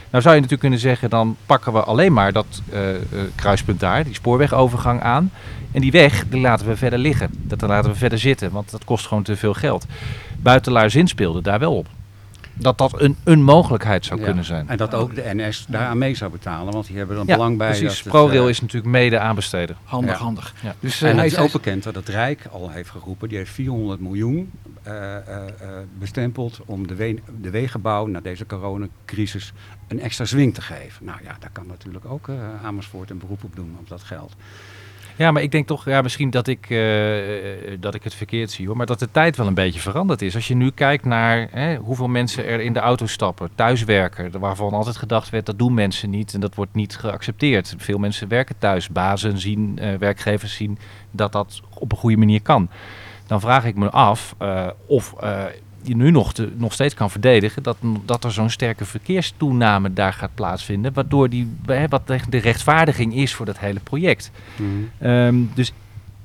Nou 0.10 0.24
zou 0.24 0.36
je 0.36 0.41
natuurlijk 0.41 0.62
kunnen 0.62 0.79
zeggen, 0.79 1.10
dan 1.10 1.38
pakken 1.45 1.74
we 1.74 1.83
alleen 1.83 2.13
maar 2.13 2.31
dat 2.31 2.62
eh, 2.69 2.95
eh, 2.95 3.01
kruispunt 3.36 3.79
daar, 3.79 4.03
die 4.03 4.13
spoorwegovergang 4.13 5.01
aan. 5.01 5.31
En 5.71 5.81
die 5.81 5.91
weg, 5.91 6.27
die 6.27 6.41
laten 6.41 6.67
we 6.67 6.77
verder 6.77 6.99
liggen. 6.99 7.30
Dat 7.32 7.62
laten 7.62 7.91
we 7.91 7.97
verder 7.97 8.19
zitten, 8.19 8.51
want 8.51 8.71
dat 8.71 8.84
kost 8.84 9.08
gewoon 9.08 9.23
te 9.23 9.36
veel 9.36 9.54
geld. 9.54 9.86
Buitelaar 10.38 10.89
zin 10.89 11.08
speelde 11.08 11.41
daar 11.41 11.60
wel 11.60 11.77
op. 11.77 11.88
Dat 12.62 12.78
dat 12.78 13.02
een, 13.02 13.15
een 13.24 13.43
mogelijkheid 13.43 14.06
zou 14.06 14.19
Ja. 14.19 14.26
kunnen 14.26 14.43
zijn. 14.45 14.69
En 14.69 14.78
dat 14.78 14.93
ook 14.93 15.15
de 15.15 15.24
NS 15.34 15.65
daaraan 15.69 15.97
mee 15.97 16.15
zou 16.15 16.32
betalen, 16.32 16.74
want 16.74 16.88
die 16.88 16.97
hebben 16.97 17.17
er 17.17 17.24
Ja, 17.28 17.36
belang 17.36 17.58
bij. 17.58 17.78
precies. 17.80 18.02
ProRail 18.04 18.43
eh, 18.43 18.50
is 18.50 18.62
natuurlijk 18.62 18.91
mede 18.91 19.19
aanbesteden. 19.19 19.76
Handig, 19.84 20.17
Ja. 20.17 20.24
handig. 20.24 20.54
Ja. 20.62 20.76
Dus 20.80 21.02
eh, 21.02 21.10
En 21.10 21.15
hij 21.15 21.24
het 21.24 21.32
is 21.32 21.38
hij- 21.38 21.45
ook 21.47 21.52
bekend 21.52 21.84
dat 21.84 21.95
het 21.95 22.10
Rijk 22.10 22.45
al 22.52 22.69
heeft 22.69 22.89
geroepen, 22.89 23.30
die 23.30 23.38
heeft 23.38 23.52
400 23.52 24.00
miljoen 24.00 24.52
eh, 24.84 25.15
eh, 25.15 25.21
eh, 25.47 25.52
bestempeld 26.00 26.60
om 26.65 26.88
de, 26.88 26.95
we- 26.95 27.19
de 27.41 27.50
wegenbouw 27.50 28.06
na 28.06 28.19
deze 28.19 28.45
coronacrisis 28.45 29.54
een 29.88 30.00
extra 30.02 30.26
zwing 30.26 30.54
te 30.54 30.62
geven. 30.62 31.06
Nou 31.06 31.19
ja, 31.24 31.36
daar 31.39 31.50
kan 31.52 31.67
natuurlijk 31.67 32.06
ook 32.06 32.28
eh, 32.28 32.36
Amersfoort 32.63 33.10
een 33.10 33.17
beroep 33.17 33.43
op 33.43 33.56
doen 33.56 33.76
op 33.80 33.89
dat 33.89 34.02
geld. 34.04 34.34
Ja, 35.15 35.32
maar 35.32 35.41
ik 35.41 35.52
denk 35.52 35.67
toch, 35.67 35.86
ja, 35.86 36.02
misschien 36.02 36.30
dat 36.30 36.47
ik, 36.47 36.69
eh, 36.69 36.80
dat 37.80 37.95
ik 37.95 38.04
het 38.04 38.13
verkeerd 38.13 38.52
zie 38.52 38.67
hoor. 38.67 38.78
Maar 38.78 38.86
dat 38.86 39.00
de 39.00 39.12
tijd 39.12 39.38
wel 39.38 39.47
een 39.47 39.54
beetje 39.54 39.80
veranderd 39.80 40.21
is. 40.21 40.36
Als 40.36 40.47
je 40.47 40.56
nu 40.56 40.71
kijkt 40.71 41.06
naar 41.06 41.47
hè, 41.52 41.76
hoeveel 41.76 42.08
mensen 42.08 42.45
er 42.45 42.60
in 42.60 42.74
de 42.74 42.80
auto 42.80 43.06
stappen, 43.06 43.50
thuiswerken, 43.56 44.39
waarvan 44.39 44.74
altijd 44.74 44.97
gedacht 44.97 45.30
werd 45.30 45.45
dat 45.45 45.58
doen 45.58 45.74
mensen 45.74 46.10
niet 46.10 46.34
en 46.34 46.39
dat 46.39 46.56
wordt 46.56 46.74
niet 46.74 46.97
geaccepteerd. 46.97 47.76
Veel 47.78 47.97
mensen 47.97 48.28
werken 48.28 48.56
thuis, 48.58 48.89
bazen 48.89 49.39
zien, 49.39 49.80
eh, 49.80 49.93
werkgevers 49.95 50.56
zien 50.56 50.78
dat 51.12 51.32
dat 51.32 51.62
op 51.74 51.91
een 51.91 51.97
goede 51.97 52.17
manier 52.17 52.41
kan. 52.41 52.69
Dan 53.28 53.39
vraag 53.39 53.65
ik 53.65 53.76
me 53.76 53.89
af 53.89 54.36
eh, 54.38 54.67
of 54.86 55.15
je 55.84 55.96
nu 55.96 56.12
nog, 56.12 56.34
te, 56.34 56.52
nog 56.56 56.74
steeds 56.74 56.94
kan 56.94 57.10
verdedigen 57.12 57.63
dat, 57.63 57.78
dat 58.06 58.24
er 58.24 58.32
zo'n 58.32 58.50
sterke 58.50 58.86
verkeerstoename 58.86 59.94
daar 59.94 60.13
gaat 60.13 60.36
plaatsvinden. 60.36 60.94
Waardoor 60.94 61.30
die, 61.30 61.56
hè, 61.65 61.88
wat 61.88 62.08
de 62.08 62.38
rechtvaardiging 62.38 63.15
is 63.15 63.34
voor 63.34 63.46
dat 63.46 63.60
hele 63.60 63.80
project. 63.80 64.32
Ehm, 65.00 65.36
dus 65.54 65.74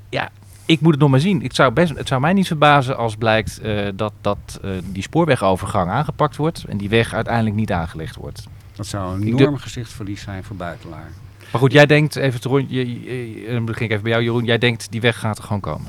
ja, 0.09 0.29
ik 0.67 0.81
moet 0.81 0.91
het 0.93 1.01
nog 1.01 1.11
maar 1.11 1.21
zien. 1.21 1.43
Ik 1.43 1.55
zou 1.55 1.73
best, 1.73 1.97
het 1.97 2.09
zou 2.09 2.21
mij 2.21 2.33
niet 2.33 2.47
verbazen 2.47 2.97
als 2.97 3.17
blijkt 3.17 3.61
eh, 3.61 3.87
dat, 3.95 4.13
dat 4.21 4.61
eh, 4.63 4.71
die 4.93 5.03
spoorwegovergang 5.03 5.91
aangepakt 5.91 6.37
wordt 6.37 6.65
en 6.69 6.77
die 6.77 6.89
weg 6.89 7.15
uiteindelijk 7.15 7.57
niet 7.57 7.73
aangelegd 7.73 8.17
wordt. 8.17 8.47
Dat 8.75 8.87
zou 8.87 9.15
een 9.15 9.23
enorm 9.39 9.57
gezichtsverlies 9.59 10.23
zijn 10.23 10.45
voor 10.45 10.57
buitelaar. 10.57 11.11
Maar 11.53 11.61
goed, 11.61 11.73
jij 11.73 11.87
denkt, 11.87 12.17
even 12.17 12.41
te 12.41 12.49
rond, 12.49 12.71
je, 12.71 13.03
je- 13.03 13.41
je- 13.41 13.53
dan 13.53 13.65
begin 13.65 13.85
ik 13.85 13.91
even 13.91 14.03
bij 14.03 14.13
jou 14.13 14.25
Jeroen, 14.25 14.45
jij 14.45 14.59
denkt 14.59 14.87
die 14.91 15.01
weg 15.01 15.19
gaat 15.19 15.39
er 15.39 15.45
gewoon 15.45 15.61
komen. 15.61 15.87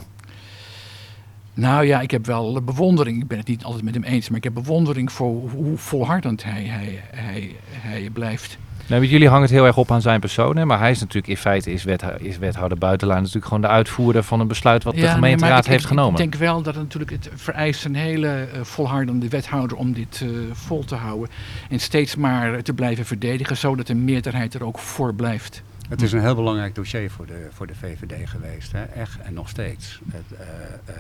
Nou 1.60 1.86
ja, 1.86 2.02
ik 2.02 2.12
heb 2.12 2.26
wel 2.26 2.62
bewondering. 2.62 3.22
Ik 3.22 3.28
ben 3.28 3.38
het 3.38 3.48
niet 3.48 3.64
altijd 3.64 3.84
met 3.84 3.94
hem 3.94 4.04
eens, 4.04 4.28
maar 4.30 4.38
ik 4.38 4.44
heb 4.44 4.54
bewondering 4.54 5.12
voor 5.12 5.50
hoe- 5.50 5.78
volhardend 5.78 6.44
hij, 6.44 6.64
hij, 6.64 7.02
hij, 7.12 7.56
hij 7.72 8.10
blijft. 8.14 8.58
Nou, 8.88 9.02
met 9.02 9.10
jullie 9.10 9.28
hangen 9.28 9.44
het 9.44 9.52
heel 9.52 9.66
erg 9.66 9.78
op 9.78 9.92
aan 9.92 10.02
zijn 10.02 10.20
persoon, 10.20 10.58
hè? 10.58 10.66
maar 10.66 10.80
hij 10.80 10.92
is 10.92 11.00
natuurlijk 11.00 11.28
in 11.28 11.38
feite 11.38 11.72
is, 11.72 11.84
wethou- 11.84 12.18
is 12.24 12.38
wethouder 12.38 12.78
buitenlaan 12.78 13.18
natuurlijk 13.18 13.46
gewoon 13.46 13.62
de 13.62 13.68
uitvoerder 13.68 14.24
van 14.24 14.40
een 14.40 14.48
besluit 14.48 14.84
wat 14.84 14.94
de 14.96 15.02
Ja, 15.02 15.14
gemeenteraad 15.14 15.64
ik- 15.66 15.72
heeft 15.72 15.82
ik, 15.84 15.88
genomen. 15.90 16.12
Ik 16.12 16.18
denk 16.32 16.36
wel 16.36 16.62
dat 16.62 16.74
het 16.74 16.84
natuurlijk 16.84 17.12
het 17.12 17.30
vereist 17.36 17.86
een 17.86 17.96
hele 17.96 18.28
eh, 18.28 18.62
volhardende 18.64 19.28
wethouder 19.30 19.78
om 19.78 19.94
dit 19.94 20.22
eh, 20.24 20.30
vol 20.52 20.84
te 20.86 20.96
houden. 20.96 21.30
En 21.70 21.80
steeds 21.80 22.16
maar 22.16 22.62
te 22.64 22.74
blijven 22.74 23.06
verdedigen, 23.06 23.58
zodat 23.58 23.88
de 23.88 23.96
meerderheid 23.96 24.54
er 24.54 24.64
ook 24.64 24.80
voor 24.80 25.14
blijft. 25.14 25.64
Het 25.88 26.02
is 26.02 26.12
een 26.12 26.22
heel 26.22 26.36
belangrijk 26.36 26.76
dossier 26.76 27.12
voor 27.12 27.26
de, 27.26 27.48
voor 27.52 27.68
de 27.68 27.76
VVD 27.76 28.30
geweest, 28.30 28.72
hè? 28.72 28.84
echt 28.84 29.20
en 29.20 29.34
nog 29.34 29.50
steeds. 29.50 30.00
Het, 30.12 30.40
eh, 30.40 30.96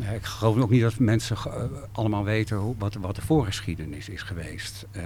eh, 0.00 0.14
ik 0.14 0.24
geloof 0.24 0.56
ook 0.56 0.70
niet 0.70 0.82
dat 0.82 0.98
mensen 0.98 1.36
eh, 1.36 1.62
allemaal 1.92 2.24
weten 2.24 2.56
hoe, 2.56 2.74
wat, 2.78 2.94
wat 2.94 3.14
de 3.14 3.22
voorgeschiedenis 3.22 4.08
is 4.08 4.22
geweest. 4.22 4.86
Eh, 4.90 5.02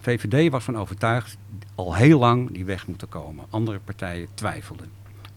VVD 0.00 0.50
was 0.50 0.64
van 0.64 0.78
overtuigd 0.78 1.36
al 1.74 1.94
heel 1.94 2.18
lang 2.18 2.52
die 2.52 2.64
weg 2.64 2.86
moeten 2.86 3.08
komen. 3.08 3.44
Andere 3.50 3.78
partijen 3.78 4.28
twijfelden. 4.34 4.90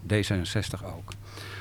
D66 0.07 0.83
ook. 0.83 1.09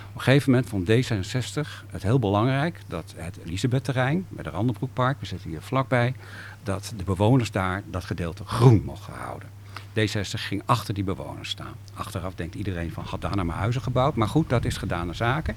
Op 0.09 0.21
een 0.21 0.21
gegeven 0.21 0.51
moment 0.51 0.69
vond 0.69 0.91
D66 0.91 1.87
het 1.87 2.03
heel 2.03 2.19
belangrijk 2.19 2.81
dat 2.87 3.15
het 3.17 3.39
Elisabeth-terrein 3.45 4.27
bij 4.29 4.45
de 4.45 4.51
Randenbroekpark, 4.51 5.21
we 5.21 5.27
zitten 5.27 5.51
hier 5.51 5.63
vlakbij, 5.63 6.15
dat 6.63 6.93
de 6.97 7.05
bewoners 7.05 7.51
daar 7.51 7.83
dat 7.91 8.05
gedeelte 8.05 8.45
groen 8.45 8.83
mochten 8.85 9.13
houden. 9.13 9.49
D66 9.99 10.41
ging 10.41 10.63
achter 10.65 10.95
die 10.95 11.05
bewoners 11.05 11.49
staan. 11.49 11.75
Achteraf 11.95 12.35
denkt 12.35 12.55
iedereen 12.55 12.93
van, 12.93 13.05
had 13.05 13.21
daar 13.21 13.35
nou 13.35 13.47
maar 13.47 13.57
huizen 13.57 13.83
gebouwd. 13.83 14.15
Maar 14.15 14.29
goed, 14.29 14.49
dat 14.49 14.65
is 14.65 14.77
gedane 14.77 15.15
zaken. 15.15 15.57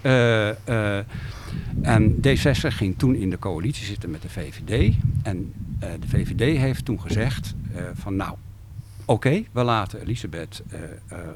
Eh, 0.00 0.48
eh, 0.98 1.04
en 1.82 2.14
D66 2.14 2.68
ging 2.68 2.98
toen 2.98 3.14
in 3.14 3.30
de 3.30 3.38
coalitie 3.38 3.84
zitten 3.84 4.10
met 4.10 4.22
de 4.22 4.28
VVD. 4.28 4.94
En 5.22 5.52
eh, 5.78 5.90
de 6.00 6.08
VVD 6.08 6.58
heeft 6.58 6.84
toen 6.84 7.00
gezegd 7.00 7.54
van, 7.94 8.16
nou, 8.16 8.36
oké, 9.04 9.44
we 9.52 9.62
laten 9.62 10.00
Elisabeth 10.00 10.62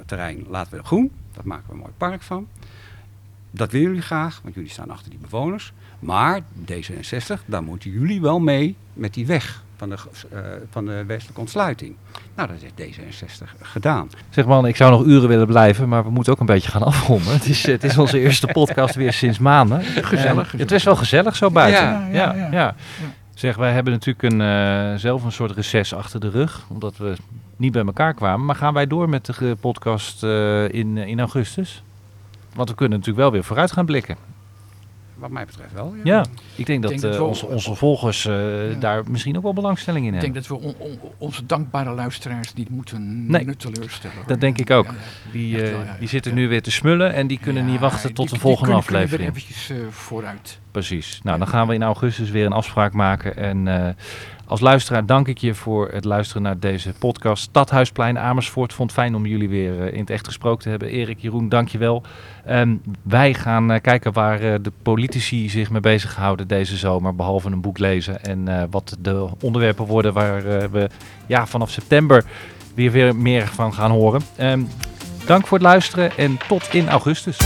terrein 0.06 0.44
laten 0.48 0.76
we 0.76 0.84
groen. 0.84 1.10
Dat 1.32 1.44
maken 1.44 1.66
we 1.66 1.72
een 1.72 1.78
mooi 1.78 1.92
park 1.96 2.22
van. 2.22 2.48
Dat 3.50 3.72
willen 3.72 3.86
jullie 3.86 4.02
graag, 4.02 4.40
want 4.42 4.54
jullie 4.54 4.70
staan 4.70 4.90
achter 4.90 5.10
die 5.10 5.18
bewoners. 5.18 5.72
Maar 5.98 6.40
D66, 6.40 7.46
daar 7.46 7.62
moeten 7.62 7.90
jullie 7.90 8.20
wel 8.20 8.40
mee 8.40 8.76
met 8.92 9.14
die 9.14 9.26
weg 9.26 9.64
van 9.82 9.90
de, 9.90 9.96
uh, 10.32 10.40
van 10.70 10.84
de 10.84 11.04
westelijke 11.06 11.40
ontsluiting. 11.40 11.96
Nou, 12.36 12.48
dat 12.48 12.56
heeft 12.60 12.96
D66 12.96 13.60
gedaan. 13.60 14.10
Zeg 14.30 14.46
man, 14.46 14.66
ik 14.66 14.76
zou 14.76 14.90
nog 14.90 15.04
uren 15.04 15.28
willen 15.28 15.46
blijven, 15.46 15.88
maar 15.88 16.04
we 16.04 16.10
moeten 16.10 16.32
ook 16.32 16.40
een 16.40 16.46
beetje 16.46 16.70
gaan 16.70 16.82
afronden. 16.82 17.32
Het 17.32 17.46
is, 17.46 17.66
het 17.76 17.84
is 17.84 17.98
onze 17.98 18.20
eerste 18.20 18.46
podcast 18.46 18.94
weer 18.94 19.12
sinds 19.12 19.38
maanden. 19.38 19.82
Gezellig. 19.82 20.52
het 20.52 20.72
is 20.72 20.84
wel 20.84 20.96
gezellig 20.96 21.36
zo 21.36 21.50
buiten. 21.50 21.82
Ja, 21.82 22.08
ja, 22.12 22.34
ja. 22.34 22.48
ja. 22.50 22.74
Zeg, 23.34 23.56
wij 23.56 23.72
hebben 23.72 23.92
natuurlijk 23.92 24.32
een, 24.32 24.40
uh, 24.40 24.98
zelf 24.98 25.24
een 25.24 25.32
soort 25.32 25.50
reces 25.50 25.94
achter 25.94 26.20
de 26.20 26.30
rug, 26.30 26.64
omdat 26.68 26.96
we 26.96 27.14
niet 27.56 27.72
bij 27.72 27.84
elkaar 27.84 28.14
kwamen. 28.14 28.46
Maar 28.46 28.56
gaan 28.56 28.74
wij 28.74 28.86
door 28.86 29.08
met 29.08 29.26
de 29.26 29.56
podcast 29.60 30.22
uh, 30.22 30.68
in, 30.68 30.96
in 30.96 31.20
augustus? 31.20 31.82
Want 32.54 32.68
we 32.68 32.74
kunnen 32.74 32.98
natuurlijk 32.98 33.24
wel 33.24 33.32
weer 33.32 33.44
vooruit 33.44 33.72
gaan 33.72 33.86
blikken. 33.86 34.16
Wat 35.22 35.30
mij 35.30 35.44
betreft 35.44 35.72
wel. 35.72 35.94
Ja, 35.94 36.00
ja 36.04 36.24
ik 36.54 36.66
denk 36.66 36.82
dat, 36.82 37.00
dat 37.00 37.14
uh, 37.14 37.26
onze, 37.26 37.46
onze 37.46 37.74
volgers 37.74 38.26
uh, 38.26 38.70
ja. 38.72 38.78
daar 38.78 39.10
misschien 39.10 39.36
ook 39.36 39.42
wel 39.42 39.52
belangstelling 39.52 40.06
in 40.06 40.12
hebben. 40.12 40.28
Ik 40.28 40.34
denk 40.34 40.48
dat 40.48 40.58
we 40.58 40.66
on, 40.66 40.74
on, 40.78 40.98
onze 41.18 41.46
dankbare 41.46 41.90
luisteraars 41.94 42.54
niet 42.54 42.70
moeten 42.70 43.26
nee, 43.26 43.56
teleurstellen. 43.56 44.16
Dat 44.26 44.40
denk 44.40 44.58
ik 44.58 44.70
ook. 44.70 44.86
Die, 45.32 45.70
uh, 45.70 45.78
die 45.98 46.08
zitten 46.08 46.34
nu 46.34 46.48
weer 46.48 46.62
te 46.62 46.70
smullen 46.70 47.14
en 47.14 47.26
die 47.26 47.38
kunnen 47.38 47.66
niet 47.66 47.80
wachten 47.80 48.14
tot 48.14 48.26
die, 48.26 48.34
de 48.34 48.40
volgende 48.40 48.70
die 48.70 48.78
aflevering. 48.78 49.32
Kunnen 49.32 49.42
eventjes 49.42 49.72
vooruit. 49.90 50.58
Precies. 50.70 51.20
Nou, 51.22 51.38
dan 51.38 51.48
gaan 51.48 51.66
we 51.66 51.74
in 51.74 51.82
augustus 51.82 52.30
weer 52.30 52.46
een 52.46 52.52
afspraak 52.52 52.92
maken. 52.92 53.36
En 53.36 53.96
als 54.46 54.60
luisteraar 54.60 55.06
dank 55.06 55.28
ik 55.28 55.38
je 55.38 55.54
voor 55.54 55.90
het 55.92 56.04
luisteren 56.04 56.42
naar 56.42 56.58
deze 56.58 56.92
podcast. 56.98 57.42
Stadhuisplein 57.42 58.18
Amersfoort 58.18 58.72
vond 58.72 58.92
fijn 58.92 59.14
om 59.14 59.26
jullie 59.26 59.48
weer 59.48 59.92
in 59.92 60.00
het 60.00 60.10
echt 60.10 60.26
gesproken 60.26 60.62
te 60.62 60.68
hebben. 60.68 60.88
Erik, 60.88 61.18
Jeroen, 61.18 61.48
dank 61.48 61.68
je 61.68 61.78
wel. 61.78 62.02
Um, 62.48 62.82
wij 63.02 63.34
gaan 63.34 63.72
uh, 63.72 63.80
kijken 63.80 64.12
waar 64.12 64.42
uh, 64.42 64.54
de 64.62 64.72
politici 64.82 65.48
zich 65.48 65.70
mee 65.70 65.80
bezighouden 65.80 66.48
deze 66.48 66.76
zomer, 66.76 67.14
behalve 67.14 67.50
een 67.50 67.60
boek 67.60 67.78
lezen. 67.78 68.24
En 68.24 68.70
wat 68.70 68.96
de 69.00 69.28
onderwerpen 69.40 69.86
worden 69.86 70.12
waar 70.12 70.70
we 70.70 70.88
ja, 71.26 71.46
vanaf 71.46 71.70
september 71.70 72.24
weer, 72.74 72.90
weer 72.90 73.16
meer 73.16 73.46
van 73.46 73.74
gaan 73.74 73.90
horen. 73.90 74.20
Um, 74.40 74.68
dank 75.26 75.46
voor 75.46 75.58
het 75.58 75.66
luisteren 75.66 76.16
en 76.16 76.38
tot 76.48 76.74
in 76.74 76.88
augustus. 76.88 77.36